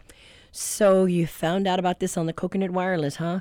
[0.53, 3.41] So you found out about this on the Coconut Wireless, huh?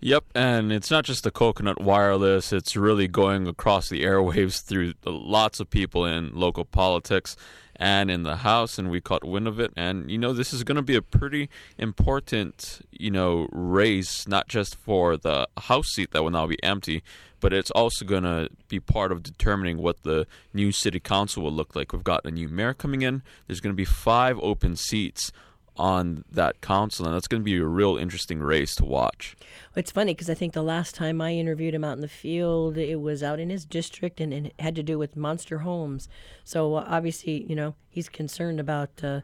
[0.00, 4.92] Yep, and it's not just the Coconut Wireless, it's really going across the airwaves through
[5.04, 7.34] lots of people in local politics
[7.78, 9.72] and in the House, and we caught wind of it.
[9.76, 14.48] And, you know, this is going to be a pretty important, you know, race, not
[14.48, 17.02] just for the House seat that will now be empty,
[17.40, 21.52] but it's also going to be part of determining what the new city council will
[21.52, 21.92] look like.
[21.92, 25.30] We've got a new mayor coming in, there's going to be five open seats
[25.78, 29.36] on that council, and that's going to be a real interesting race to watch.
[29.76, 32.76] It's funny because I think the last time I interviewed him out in the field,
[32.76, 36.08] it was out in his district, and it had to do with monster homes.
[36.44, 39.20] So uh, obviously, you know, he's concerned about uh,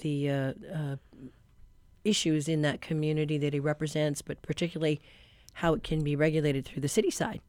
[0.00, 0.96] the uh, uh,
[2.04, 5.00] issues in that community that he represents, but particularly
[5.54, 7.40] how it can be regulated through the city side.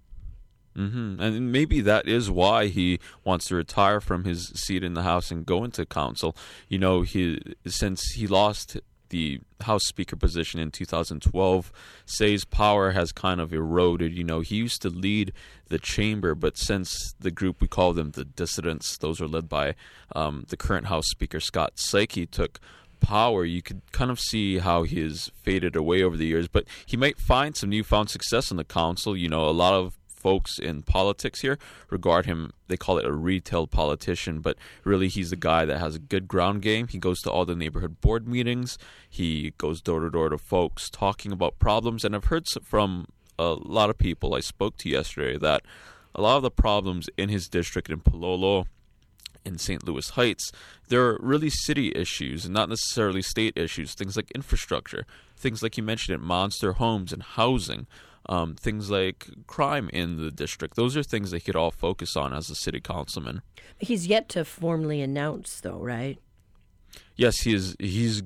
[0.78, 1.22] Mm-hmm.
[1.22, 5.32] And maybe that is why he wants to retire from his seat in the House
[5.32, 6.36] and go into council.
[6.68, 8.78] You know, he since he lost
[9.10, 11.72] the House Speaker position in 2012,
[12.08, 14.12] Say's power has kind of eroded.
[14.12, 15.32] You know, he used to lead
[15.68, 19.76] the chamber, but since the group we call them the dissidents, those are led by
[20.16, 22.60] um, the current House Speaker Scott Saiki, took
[23.04, 26.48] power, you could kind of see how he has faded away over the years.
[26.48, 29.16] But he might find some newfound success in the council.
[29.16, 31.60] You know, a lot of folks in politics here
[31.90, 35.96] regard him they call it a retail politician but really he's the guy that has
[35.96, 38.78] a good ground game he goes to all the neighborhood board meetings
[39.10, 43.06] he goes door to door to folks talking about problems and i've heard from
[43.38, 45.62] a lot of people i spoke to yesterday that
[46.16, 48.66] a lot of the problems in his district in Palolo
[49.46, 49.86] in St.
[49.86, 50.52] Louis Heights,
[50.88, 53.94] they're really city issues and not necessarily state issues.
[53.94, 55.06] Things like infrastructure,
[55.36, 57.88] things like you mentioned it, monster homes and housing,
[58.28, 60.76] um, things like crime in the district.
[60.76, 63.42] Those are things they could all focus on as a city councilman.
[63.78, 66.18] He's yet to formally announce, though, right?
[67.16, 67.76] Yes, he is.
[67.80, 68.24] He's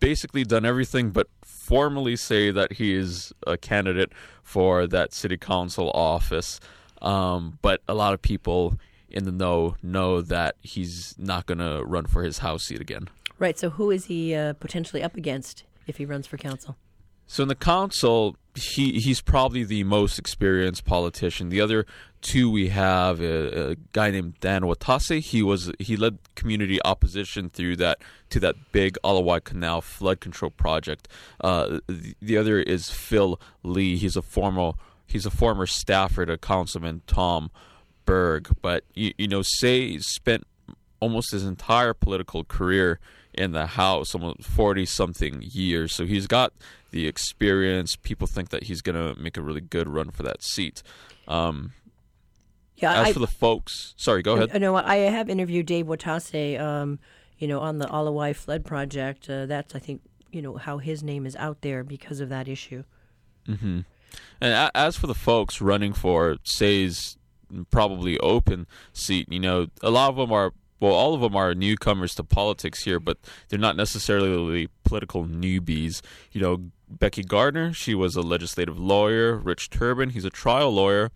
[0.00, 5.90] basically done everything but formally say that he is a candidate for that city council
[5.92, 6.58] office.
[7.00, 8.78] Um, but a lot of people
[9.08, 13.08] in the know know that he's not going to run for his House seat again.
[13.38, 13.58] Right.
[13.58, 16.76] So who is he uh, potentially up against if he runs for council?
[17.26, 21.48] So in the council, he he's probably the most experienced politician.
[21.48, 21.86] The other
[22.20, 25.20] two we have a, a, guy named Dan Watase.
[25.20, 27.98] He was he led community opposition through that
[28.30, 31.08] to that big Ala Wai Canal flood control project.
[31.40, 33.96] Uh, the, the other is Phil Lee.
[33.96, 34.72] He's a former
[35.06, 37.50] he's a former staffer to Councilman Tom
[38.04, 38.50] Berg.
[38.60, 40.44] But you, you know, Say spent
[41.00, 43.00] almost his entire political career
[43.32, 45.94] in the House, almost forty something years.
[45.94, 46.52] So he's got
[46.92, 47.96] the experience.
[47.96, 50.82] People think that he's going to make a really good run for that seat.
[51.26, 51.72] Um,
[52.76, 53.00] yeah.
[53.00, 54.60] As I, for the folks, sorry, go ahead.
[54.60, 56.98] No, I have interviewed Dave Watase, um,
[57.38, 59.28] you know, on the Ala Wai Flood Project.
[59.28, 62.48] Uh, that's, I think, you know, how his name is out there because of that
[62.48, 62.84] issue.
[63.48, 63.80] Mm-hmm.
[64.40, 67.18] And a- as for the folks running for Say's
[67.70, 70.52] probably open seat, you know, a lot of them are
[70.82, 73.16] well, all of them are newcomers to politics here, but
[73.48, 76.02] they're not necessarily political newbies.
[76.32, 76.62] You know,
[76.98, 79.36] Becky Gardner, she was a legislative lawyer.
[79.36, 81.10] Rich Turbin, he's a trial lawyer.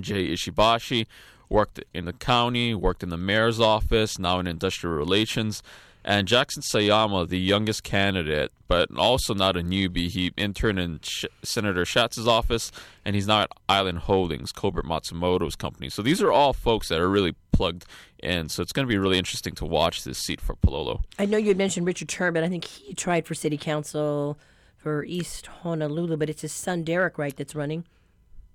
[0.00, 1.06] Jay Ishibashi
[1.48, 5.62] worked in the county, worked in the mayor's office, now in industrial relations.
[6.02, 11.26] And Jackson Sayama, the youngest candidate, but also not a newbie, he interned in Sh-
[11.42, 12.72] Senator Schatz's office,
[13.04, 15.90] and he's now at Island Holdings, Colbert Matsumoto's company.
[15.90, 17.84] So these are all folks that are really plugged
[18.22, 18.48] in.
[18.48, 21.02] So it's going to be really interesting to watch this seat for Palolo.
[21.18, 22.44] I know you had mentioned Richard Turbin.
[22.44, 24.38] I think he tried for city council
[24.80, 27.84] for East Honolulu, but it's his son Derek, right, that's running.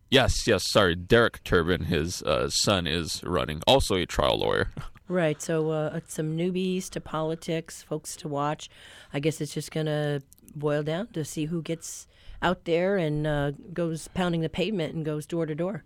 [0.09, 0.69] Yes, yes.
[0.69, 3.61] Sorry, Derek Turbin, his uh, son, is running.
[3.67, 4.69] Also a trial lawyer.
[5.07, 5.39] Right.
[5.39, 8.71] So uh, some newbies to politics, folks to watch.
[9.13, 10.23] I guess it's just going to
[10.55, 12.07] boil down to see who gets
[12.41, 15.83] out there and uh, goes pounding the pavement and goes door to door.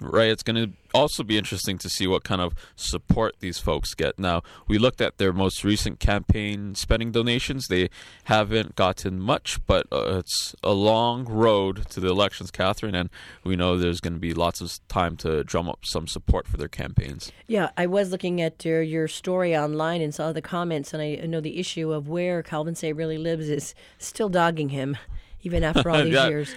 [0.00, 0.30] Right.
[0.30, 4.18] It's going to also be interesting to see what kind of support these folks get.
[4.18, 7.68] Now, we looked at their most recent campaign spending donations.
[7.68, 7.88] They
[8.24, 13.10] haven't gotten much, but uh, it's a long road to the elections, Catherine, and
[13.44, 16.56] we know there's going to be lots of time to drum up some support for
[16.56, 17.30] their campaigns.
[17.46, 21.14] Yeah, I was looking at your, your story online and saw the comments, and I
[21.26, 24.96] know the issue of where Calvin Say really lives is still dogging him,
[25.42, 26.28] even after all these Yeah.
[26.28, 26.54] years.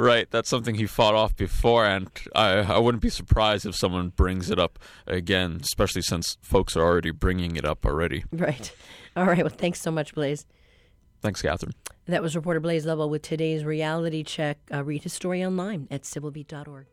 [0.00, 4.08] Right, that's something he fought off before, and I, I wouldn't be surprised if someone
[4.08, 8.24] brings it up again, especially since folks are already bringing it up already.
[8.32, 8.72] Right.
[9.16, 9.44] All right.
[9.44, 10.46] Well, thanks so much, Blaze.
[11.20, 11.74] Thanks, Catherine.
[12.06, 14.56] That was reporter Blaze Lovell with today's reality check.
[14.72, 16.86] Uh, read his story online at civilbeat.org.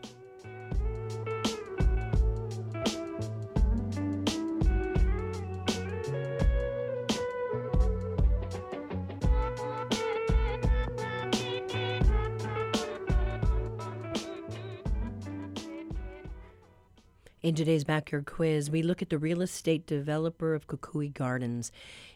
[17.43, 21.71] In today's Backyard Quiz, we look at the real estate developer of Kukui Gardens.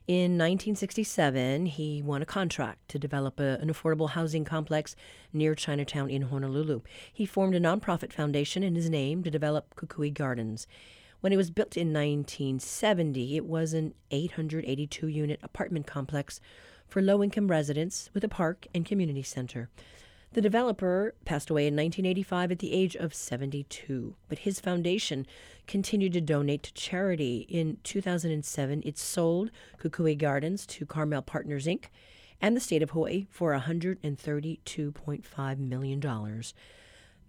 [0.06, 4.96] In 1967, he won a contract to develop a, an affordable housing complex
[5.34, 6.82] near Chinatown in Honolulu.
[7.12, 10.68] He formed a nonprofit foundation in his name to develop Kukui Gardens.
[11.22, 16.40] When it was built in 1970, it was an 882 unit apartment complex
[16.88, 19.72] for low income residents with a park and community center.
[20.36, 25.26] The developer passed away in 1985 at the age of 72, but his foundation
[25.66, 27.46] continued to donate to charity.
[27.48, 31.86] In 2007, it sold Kukui Gardens to Carmel Partners Inc.
[32.42, 36.44] and the state of Hawaii for $132.5 million.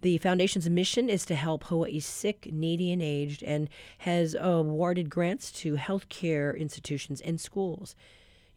[0.01, 5.53] The foundation's mission is to help Hawaii's sick, needy, and aged, and has awarded grants
[5.53, 7.95] to healthcare institutions and schools.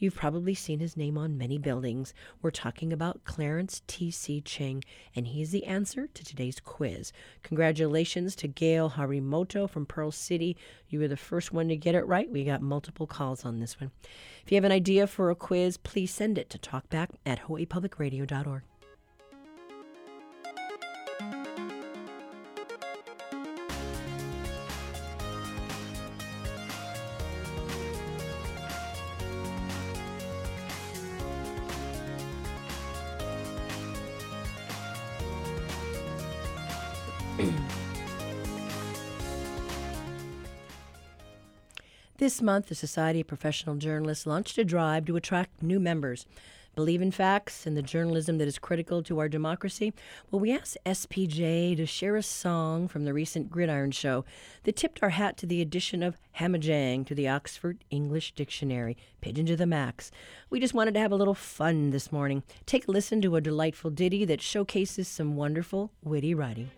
[0.00, 2.14] You've probably seen his name on many buildings.
[2.40, 4.40] We're talking about Clarence T.C.
[4.40, 4.82] Ching,
[5.14, 7.12] and he's the answer to today's quiz.
[7.42, 10.56] Congratulations to Gail Harimoto from Pearl City.
[10.88, 12.30] You were the first one to get it right.
[12.30, 13.90] We got multiple calls on this one.
[14.42, 18.62] If you have an idea for a quiz, please send it to talkback at hawaiipublicradio.org.
[42.20, 46.26] This month, the Society of Professional Journalists launched a drive to attract new members.
[46.74, 49.94] Believe in facts and the journalism that is critical to our democracy?
[50.30, 54.26] Well, we asked SPJ to share a song from the recent Gridiron Show
[54.64, 59.46] that tipped our hat to the addition of Hamajang to the Oxford English Dictionary, Pidgin
[59.46, 60.10] to the Max.
[60.50, 62.42] We just wanted to have a little fun this morning.
[62.66, 66.70] Take a listen to a delightful ditty that showcases some wonderful, witty writing.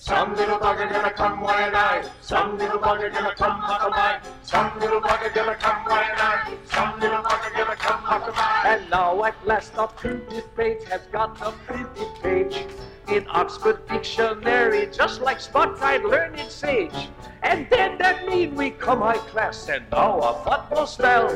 [0.00, 2.08] Some little bugger gonna come one night.
[2.22, 4.22] Some little bugger gonna come huckabye.
[4.42, 6.56] Some little bugger gonna come one night.
[6.64, 8.64] Some little bugger gonna come huckabye.
[8.64, 12.64] And now at last the printed page has got a printed page
[13.10, 17.08] in Oxford Dictionary, just like spot-eyed learned sage.
[17.42, 21.28] And then that mean we come high class and know a football spell.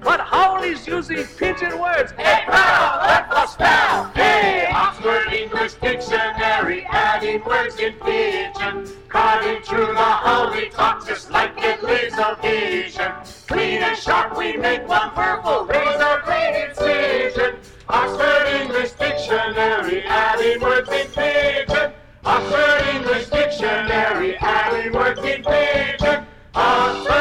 [0.00, 2.12] But Howl is using pidgin words.
[2.12, 4.04] Hey, pal, let us spell.
[4.14, 8.88] Hey, Oxford English Dictionary, adding words in pidgin.
[9.08, 13.12] Cutting through the holy talk just like it laser vision.
[13.46, 17.56] Clean and sharp, we make one verbal razor blade incision.
[17.88, 21.92] Oxford English Dictionary, adding words in pidgin.
[22.24, 26.26] Oxford English Dictionary, adding words in pidgin.
[26.54, 27.11] Oxford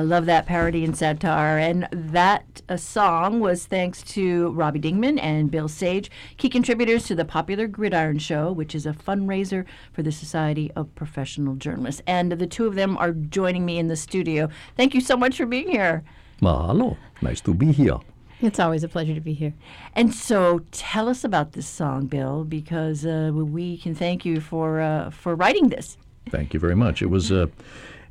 [0.00, 1.58] Uh, love that parody and satire.
[1.58, 7.14] And that uh, song was thanks to Robbie Dingeman and Bill Sage, key contributors to
[7.14, 12.00] the popular Gridiron Show, which is a fundraiser for the Society of Professional Journalists.
[12.06, 14.48] And the two of them are joining me in the studio.
[14.74, 16.02] Thank you so much for being here.
[16.40, 16.96] Mahalo.
[17.20, 17.98] Nice to be here.
[18.40, 19.52] It's always a pleasure to be here.
[19.94, 24.80] And so, tell us about this song, Bill, because uh, we can thank you for
[24.80, 25.98] uh, for writing this.
[26.30, 27.02] Thank you very much.
[27.02, 27.48] It was uh,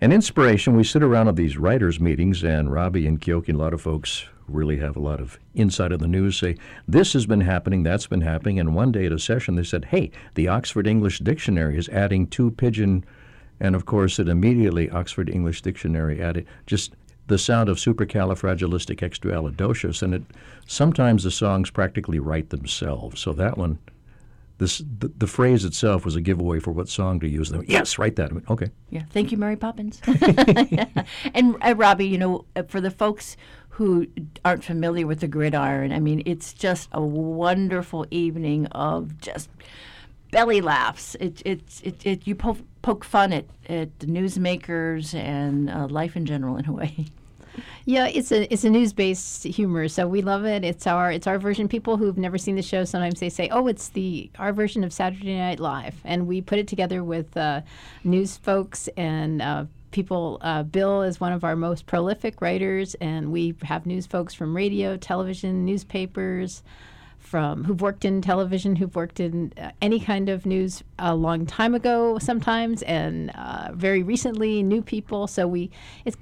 [0.01, 0.75] an inspiration.
[0.75, 3.81] We sit around at these writers' meetings, and Robbie and Keoki and a lot of
[3.81, 6.55] folks really have a lot of insight of the news say,
[6.87, 8.59] this has been happening, that's been happening.
[8.59, 12.27] And one day at a session, they said, hey, the Oxford English Dictionary is adding
[12.27, 13.03] two pidgin.
[13.59, 16.95] And of course, it immediately, Oxford English Dictionary added just
[17.27, 20.01] the sound of supercalifragilisticexpialidocious.
[20.01, 20.23] And it
[20.65, 23.21] sometimes the songs practically write themselves.
[23.21, 23.77] So that one,
[24.59, 27.49] this the, the phrase itself was a giveaway for what song to use.
[27.49, 27.63] Them.
[27.67, 28.31] Yes, write that.
[28.49, 28.69] Okay.
[28.89, 29.03] Yeah.
[29.09, 30.01] Thank you, Mary Poppins.
[31.33, 33.37] and uh, Robbie, you know, uh, for the folks
[33.69, 34.05] who
[34.43, 39.49] aren't familiar with the gridiron, I mean, it's just a wonderful evening of just
[40.31, 41.15] belly laughs.
[41.15, 46.15] It, it's it, it, you poke, poke fun at, at the newsmakers and uh, life
[46.15, 47.07] in general in Hawaii.
[47.85, 50.63] Yeah, it's a it's a news based humor, so we love it.
[50.63, 51.67] It's our it's our version.
[51.67, 54.93] People who've never seen the show sometimes they say, "Oh, it's the our version of
[54.93, 57.61] Saturday Night Live," and we put it together with uh,
[58.03, 59.41] news folks and.
[59.41, 64.05] Uh, people, uh, Bill is one of our most prolific writers, and we have news
[64.05, 66.61] folks from radio, television, newspapers,
[67.29, 71.45] from who've worked in television, who've worked in uh, any kind of news a long
[71.45, 75.27] time ago, sometimes, and uh, very recently, new people.
[75.27, 75.69] So we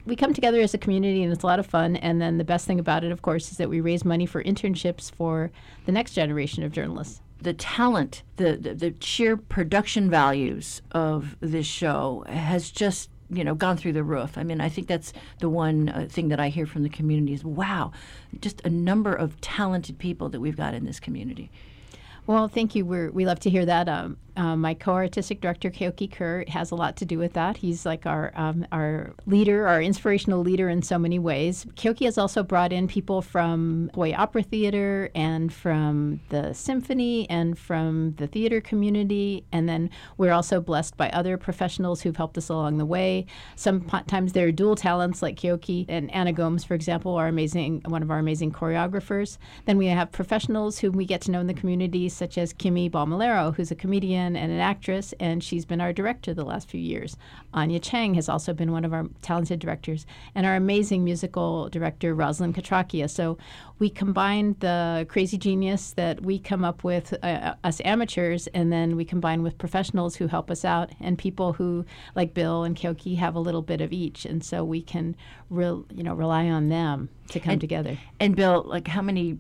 [0.06, 1.96] we come together as a community, and it's a lot of fun.
[1.96, 4.44] And then the best thing about it, of course, is that we raise money for
[4.44, 5.50] internships for
[5.86, 7.22] the next generation of journalists.
[7.40, 13.56] The talent, the, the, the sheer production values of this show has just you know
[13.56, 14.38] gone through the roof.
[14.38, 17.34] I mean, I think that's the one uh, thing that I hear from the community
[17.34, 17.92] is wow,
[18.40, 21.52] just a number of talented people that we've got in this community.
[22.26, 22.86] Well, thank you.
[22.86, 23.88] We're, we love to hear that.
[23.88, 27.58] Um, uh, my co-artistic director Keoki Kerr has a lot to do with that.
[27.58, 31.66] He's like our um, our leader, our inspirational leader in so many ways.
[31.76, 37.58] Keoki has also brought in people from Hawaii Opera Theater and from the symphony and
[37.58, 42.50] from the theater community, and then we're also blessed by other professionals who've helped us
[42.50, 43.26] along the way.
[43.56, 47.82] Sometimes they're dual talents like Keoki and Anna Gomes, for example, are amazing.
[47.86, 49.38] One of our amazing choreographers.
[49.66, 52.90] Then we have professionals whom we get to know in the community, such as Kimee
[52.90, 56.80] Balmilero, who's a comedian and an actress, and she's been our director the last few
[56.82, 57.16] years.
[57.54, 60.06] Anya Chang has also been one of our talented directors,
[60.36, 63.10] and our amazing musical director, Rosalind Katrakia.
[63.10, 63.38] So
[63.80, 68.96] we combine the crazy genius that we come up with, uh, us amateurs, and then
[68.96, 73.18] we combine with professionals who help us out, and people who, like Bill and Keoki,
[73.18, 75.16] have a little bit of each, and so we can,
[75.50, 77.98] real, you know, rely on them to come And- together.
[78.20, 79.38] And Bill, like how many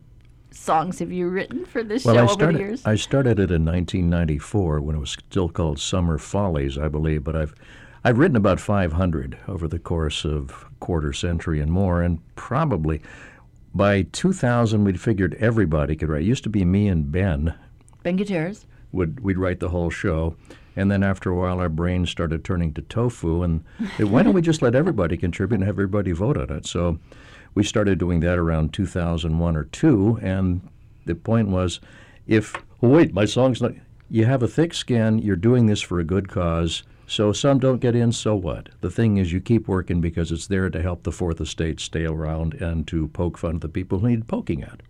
[0.57, 2.85] songs have you written for this Well, show I over started, the years?
[2.85, 7.35] I started it in 1994 when it was still called Summer Follies, I believe, but
[7.35, 7.53] I've
[8.03, 13.01] I've written about 500 over the course of a quarter century and more, and probably
[13.73, 16.21] by 2000 we'd figured everybody could write.
[16.21, 17.53] It used to be me and Ben
[18.03, 18.65] ben Gutierrez.
[18.91, 20.35] would we'd write the whole show,
[20.75, 23.63] and then after a while our brains started turning to tofu, and
[23.99, 26.65] it, why don't we just let everybody contribute and have everybody vote on it?
[26.65, 26.99] So
[27.57, 30.61] we started doing that around 2001 or two, and
[31.05, 31.79] the point was,
[32.27, 33.71] if oh, wait, my song's not.
[34.11, 35.17] You have a thick skin.
[35.17, 36.83] You're doing this for a good cause.
[37.07, 38.11] So some don't get in.
[38.11, 38.69] So what?
[38.81, 42.05] The thing is, you keep working because it's there to help the Fourth Estate stay
[42.05, 44.81] around and to poke fun at the people who need poking at.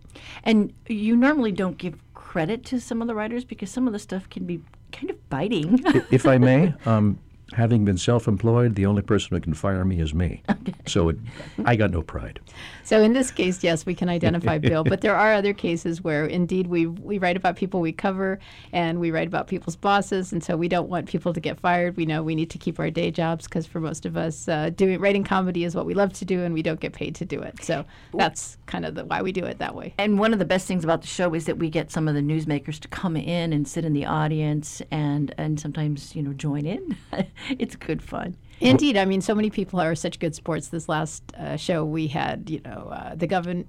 [0.44, 3.98] And you normally don't give credit to some of the writers because some of the
[3.98, 4.60] stuff can be
[4.92, 5.80] kind of biting.
[6.10, 7.18] If I may, um,
[7.54, 10.42] having been self-employed, the only person who can fire me is me.
[10.86, 11.16] So it,
[11.64, 12.40] I got no pride.
[12.84, 16.24] So in this case, yes, we can identify Bill, but there are other cases where
[16.26, 18.38] indeed we we write about people we cover
[18.72, 21.96] and we write about people's bosses, and so we don't want people to get fired.
[21.96, 24.70] We know we need to keep our day jobs because for most of us, uh,
[24.70, 27.24] doing writing comedy is what we love to do, and we don't get paid to
[27.24, 27.62] do it.
[27.62, 27.84] So
[28.14, 29.94] that's kind of the, why we do it that way.
[29.98, 32.14] And one of the best things about the show is that we get some of
[32.14, 36.32] the newsmakers to come in and sit in the audience and and sometimes you know
[36.32, 36.96] join in.
[37.58, 38.36] it's good fun.
[38.60, 40.68] Indeed, I mean, so many people are such good sports.
[40.68, 43.64] This last uh, show, we had, you know, uh, the governor,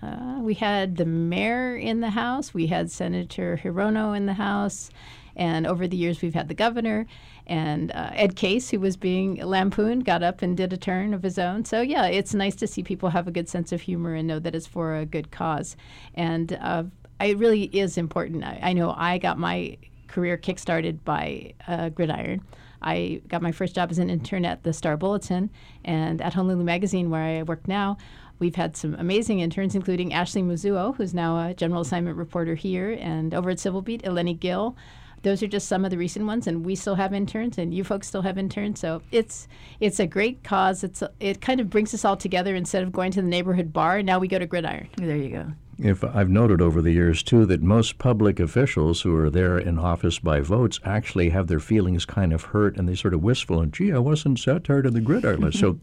[0.00, 4.90] uh, we had the mayor in the house, we had Senator Hirono in the house,
[5.34, 7.06] and over the years, we've had the governor
[7.48, 11.22] and uh, Ed Case, who was being lampooned, got up and did a turn of
[11.22, 11.64] his own.
[11.64, 14.38] So yeah, it's nice to see people have a good sense of humor and know
[14.38, 15.76] that it's for a good cause,
[16.14, 16.84] and uh,
[17.20, 18.44] it really is important.
[18.44, 22.42] I, I know I got my career kickstarted by uh, Gridiron.
[22.82, 25.50] I got my first job as an intern at the Star Bulletin
[25.84, 27.96] and at Honolulu Magazine, where I work now.
[28.38, 32.96] We've had some amazing interns, including Ashley Mizuo, who's now a general assignment reporter here,
[33.00, 34.76] and over at Civil Beat, Eleni Gill.
[35.22, 37.82] Those are just some of the recent ones, and we still have interns, and you
[37.82, 38.78] folks still have interns.
[38.78, 39.48] So it's
[39.80, 40.84] it's a great cause.
[40.84, 43.72] It's a, it kind of brings us all together instead of going to the neighborhood
[43.72, 44.00] bar.
[44.02, 44.88] Now we go to Gridiron.
[44.96, 45.46] There you go.
[45.78, 49.78] If I've noted over the years too that most public officials who are there in
[49.78, 53.60] office by votes actually have their feelings kind of hurt and they sort of wistful
[53.60, 55.60] and gee I wasn't so tired of the gridiron list.
[55.60, 55.78] So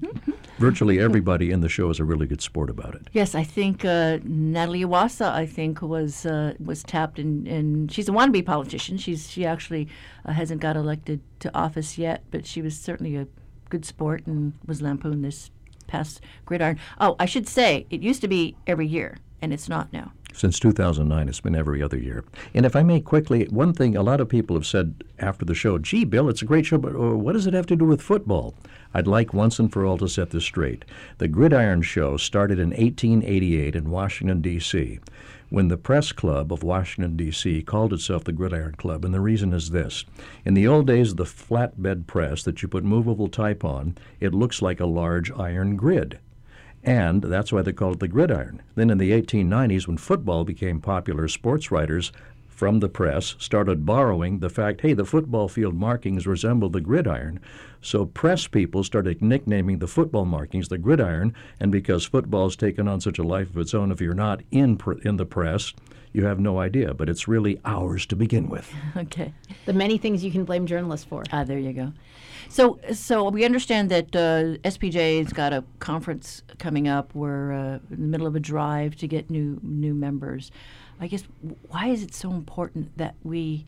[0.58, 3.08] virtually everybody in the show is a really good sport about it.
[3.14, 8.10] Yes, I think uh, Natalie Iwasa, I think, was uh, was tapped, and, and she's
[8.10, 8.98] a wannabe politician.
[8.98, 9.88] She's she actually
[10.26, 13.28] uh, hasn't got elected to office yet, but she was certainly a
[13.70, 15.52] good sport and was lampooned this
[15.88, 16.80] past gridiron.
[17.00, 20.12] Oh, I should say it used to be every year, and it's not now.
[20.34, 22.26] Since 2009, it's been every other year.
[22.56, 25.54] And if I may quickly, one thing a lot of people have said after the
[25.54, 27.86] show, gee, Bill, it's a great show, but uh, what does it have to do
[27.86, 28.56] with football?
[28.94, 30.84] I'd like once and for all to set this straight.
[31.20, 35.00] The Gridiron Show started in 1888 in Washington, D.C.,
[35.50, 37.62] when the Press Club of Washington, D.C.
[37.62, 39.06] called itself the Gridiron Club.
[39.06, 40.06] And the reason is this
[40.44, 44.34] In the old days of the flatbed press that you put movable type on, it
[44.34, 46.20] looks like a large iron grid
[46.86, 48.62] and that's why they called it the gridiron.
[48.76, 52.12] Then in the 1890s, when football became popular, sports writers
[52.48, 57.40] from the press started borrowing the fact, hey, the football field markings resemble the gridiron.
[57.82, 63.02] So press people started nicknaming the football markings the gridiron, and because football's taken on
[63.02, 65.74] such a life of its own, if you're not in pr- in the press,
[66.16, 66.94] you have no idea.
[66.94, 68.72] But it's really ours to begin with.
[68.98, 69.34] Okay.
[69.66, 71.24] The many things you can blame journalists for.
[71.32, 71.92] Ah, there you go.
[72.50, 77.14] So, so we understand that uh, SPJ's got a conference coming up.
[77.14, 80.52] We're uh, in the middle of a drive to get new new members.
[81.00, 81.24] I guess
[81.68, 83.66] why is it so important that we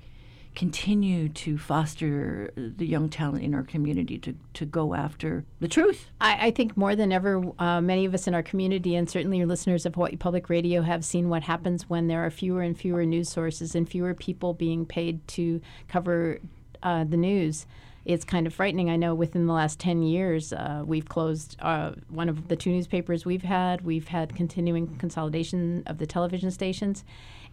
[0.57, 6.09] continue to foster the young talent in our community to, to go after the truth.
[6.19, 9.37] I, I think more than ever, uh, many of us in our community, and certainly
[9.37, 12.75] your listeners of Hawaii Public Radio, have seen what happens when there are fewer and
[12.75, 16.39] fewer news sources and fewer people being paid to cover
[16.81, 17.67] uh, the news.
[18.03, 18.89] It's kind of frightening.
[18.89, 22.71] I know within the last 10 years, uh, we've closed uh, one of the two
[22.71, 23.81] newspapers we've had.
[23.81, 27.03] We've had continuing consolidation of the television stations.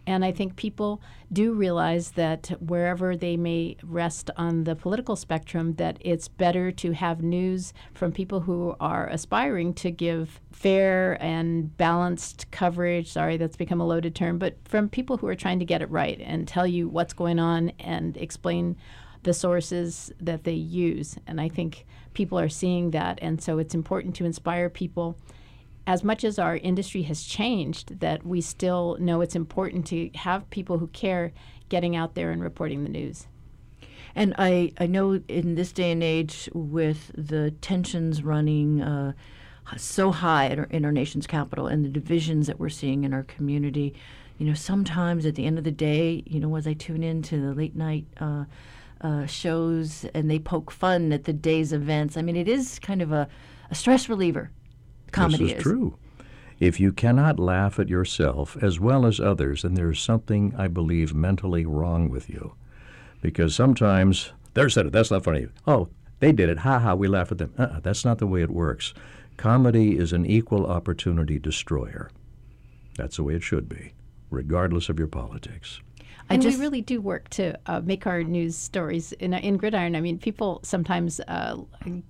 [0.07, 1.01] And I think people
[1.33, 6.91] do realize that wherever they may rest on the political spectrum, that it's better to
[6.91, 13.11] have news from people who are aspiring to give fair and balanced coverage.
[13.11, 15.89] Sorry, that's become a loaded term, but from people who are trying to get it
[15.89, 18.77] right and tell you what's going on and explain
[19.23, 21.17] the sources that they use.
[21.25, 23.17] And I think people are seeing that.
[23.21, 25.17] And so it's important to inspire people
[25.87, 30.49] as much as our industry has changed, that we still know it's important to have
[30.49, 31.31] people who care
[31.69, 33.27] getting out there and reporting the news.
[34.15, 39.13] And I, I know in this day and age, with the tensions running uh,
[39.77, 43.13] so high in our, in our nation's capital and the divisions that we're seeing in
[43.13, 43.93] our community,
[44.37, 47.21] you know, sometimes at the end of the day, you know, as I tune in
[47.23, 48.45] to the late night uh,
[49.01, 53.01] uh, shows and they poke fun at the day's events, I mean, it is kind
[53.01, 53.27] of a,
[53.69, 54.49] a stress reliever
[55.15, 55.63] comedy this is, is.
[55.63, 55.97] true.
[56.59, 61.13] If you cannot laugh at yourself as well as others, then there's something, I believe,
[61.13, 62.53] mentally wrong with you.
[63.21, 65.47] Because sometimes, they said it, that's not funny.
[65.67, 65.89] Oh,
[66.19, 67.53] they did it, ha ha, we laugh at them.
[67.57, 68.93] Uh-uh, that's not the way it works.
[69.35, 72.09] Comedy is an equal opportunity destroyer.
[72.95, 73.93] That's the way it should be,
[74.29, 75.81] regardless of your politics
[76.29, 79.95] and just, we really do work to uh, make our news stories in, in Gridiron.
[79.95, 81.57] I mean, people sometimes uh,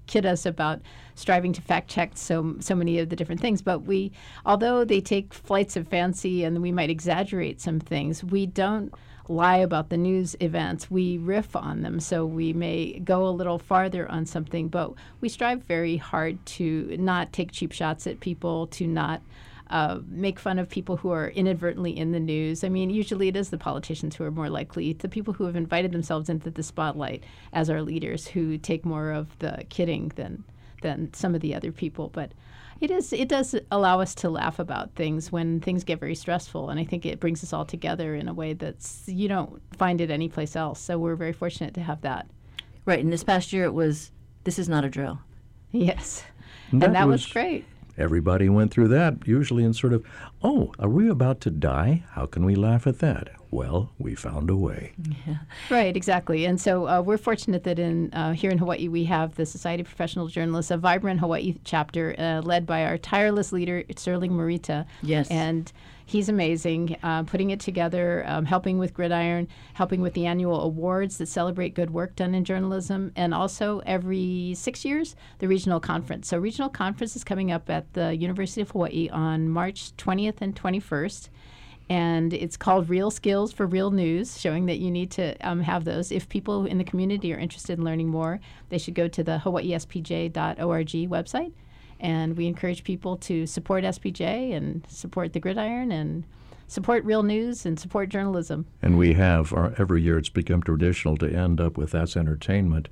[0.08, 0.82] kid us about
[1.16, 4.12] striving to fact check so so many of the different things, but we,
[4.46, 8.94] although they take flights of fancy and we might exaggerate some things, we don't
[9.28, 10.92] lie about the news events.
[10.92, 15.30] We riff on them, so we may go a little farther on something, but we
[15.30, 19.22] strive very hard to not take cheap shots at people, to not
[19.70, 22.64] uh, make fun of people who are inadvertently in the news.
[22.64, 25.56] I mean, usually it is the politicians who are more likely, the people who have
[25.56, 30.44] invited themselves into the spotlight as our leaders, who take more of the kidding than
[30.82, 32.10] than some of the other people.
[32.10, 32.32] But
[32.82, 36.70] it is it does allow us to laugh about things when things get very stressful,
[36.70, 40.02] and I think it brings us all together in a way that's you don't find
[40.02, 40.80] it anyplace else.
[40.80, 42.28] So we're very fortunate to have that.
[42.86, 43.00] Right.
[43.00, 44.12] And this past year, it was
[44.44, 45.20] this is not a drill.
[45.72, 46.24] Yes.
[46.72, 47.66] And that, and that was, was great.
[47.98, 50.04] Everybody went through that, usually in sort of,
[50.44, 52.04] oh, are we about to die?
[52.12, 53.30] How can we laugh at that?
[53.56, 54.92] Well, we found a way.
[55.26, 55.38] Yeah.
[55.70, 56.46] Right, exactly.
[56.46, 59.82] And so uh, we're fortunate that in uh, here in Hawaii we have the Society
[59.82, 64.86] of Professional Journalists, a vibrant Hawaii chapter uh, led by our tireless leader Stirling Morita.
[65.02, 65.30] Yes.
[65.30, 65.72] And
[66.08, 71.18] He's amazing, uh, putting it together, um, helping with Gridiron, helping with the annual awards
[71.18, 76.28] that celebrate good work done in journalism, and also every six years, the regional conference.
[76.28, 80.56] So, regional conference is coming up at the University of Hawaii on March 20th and
[80.56, 81.30] 21st
[81.90, 85.86] and it's called Real Skills for Real News, showing that you need to um, have
[85.86, 86.12] those.
[86.12, 89.42] If people in the community are interested in learning more, they should go to the
[89.44, 91.52] hawaiispj.org website
[92.00, 96.24] and we encourage people to support SPJ and support the gridiron and
[96.68, 98.66] support real news and support journalism.
[98.82, 102.90] And we have, our, every year it's become traditional to end up with That's Entertainment.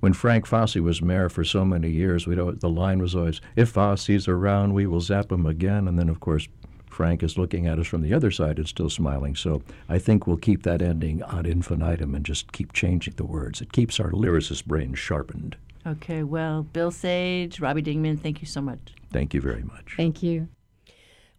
[0.00, 3.72] When Frank Fasi was mayor for so many years, we the line was always, if
[3.72, 5.88] Fasi's around, we will zap him again.
[5.88, 6.46] And then, of course,
[6.94, 9.34] Frank is looking at us from the other side and still smiling.
[9.34, 13.60] So I think we'll keep that ending ad infinitum and just keep changing the words.
[13.60, 15.56] It keeps our lyricist brain sharpened.
[15.84, 18.94] Okay, well, Bill Sage, Robbie Dingeman, thank you so much.
[19.12, 19.94] Thank you very much.
[19.96, 20.48] Thank you.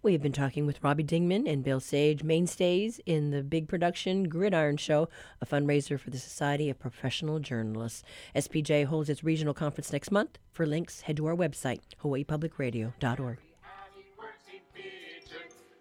[0.03, 4.25] We have been talking with Robbie Dingeman and Bill Sage, mainstays in the big production
[4.25, 5.07] Gridiron Show,
[5.41, 8.03] a fundraiser for the Society of Professional Journalists.
[8.35, 10.37] SPJ holds its regional conference next month.
[10.51, 13.39] For links, head to our website, hawaiipublicradio.org.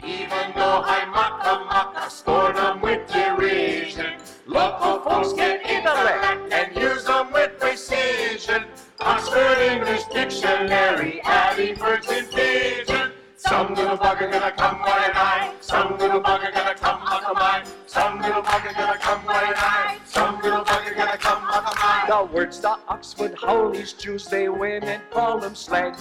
[0.07, 4.21] Even though I mock them, mock, scorn them with derision.
[4.47, 8.67] Local folks get intellect and use them with precision.
[9.01, 13.13] Oxford English Dictionary, adding words in pidgin.
[13.37, 15.55] Some little bugger gonna come by and I.
[15.61, 17.65] Some little bugger gonna come up of mine.
[17.87, 19.99] Some little bugger gonna come by and I.
[20.05, 22.09] Some little bugger gonna come up of mine.
[22.09, 25.95] The words the Oxford haoles Jews they win and call them slang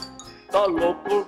[0.53, 1.27] the local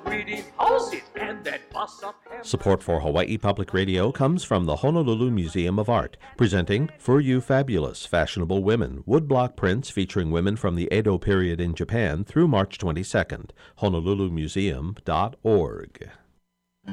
[1.16, 2.16] and then bus up.
[2.44, 7.42] Support for Hawaii Public Radio comes from the Honolulu Museum of Art, presenting For You
[7.42, 12.78] Fabulous Fashionable Women, woodblock prints featuring women from the Edo period in Japan through March
[12.78, 13.50] 22nd.
[13.82, 16.10] HonoluluMuseum.org.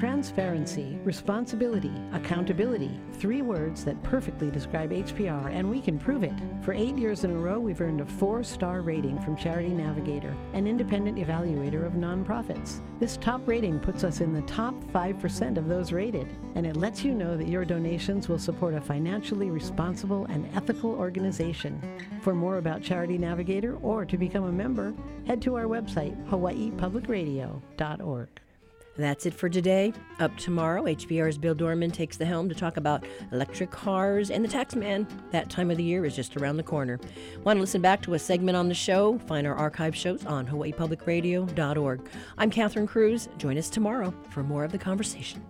[0.00, 6.32] Transparency, responsibility, accountability, three words that perfectly describe HPR, and we can prove it.
[6.62, 10.34] For eight years in a row, we've earned a four star rating from Charity Navigator,
[10.54, 12.80] an independent evaluator of nonprofits.
[12.98, 16.26] This top rating puts us in the top 5% of those rated,
[16.56, 20.90] and it lets you know that your donations will support a financially responsible and ethical
[20.92, 21.80] organization.
[22.22, 24.94] For more about Charity Navigator or to become a member,
[25.26, 28.28] head to our website, hawaiipublicradio.org.
[28.96, 29.92] That's it for today.
[30.20, 34.48] Up tomorrow, HPR's Bill Dorman takes the helm to talk about electric cars and the
[34.48, 35.06] tax man.
[35.30, 37.00] That time of the year is just around the corner.
[37.42, 39.18] Want to listen back to a segment on the show?
[39.20, 42.08] Find our archive shows on hawaiipublicradio.org.
[42.36, 43.28] I'm Catherine Cruz.
[43.38, 45.42] Join us tomorrow for more of the conversation.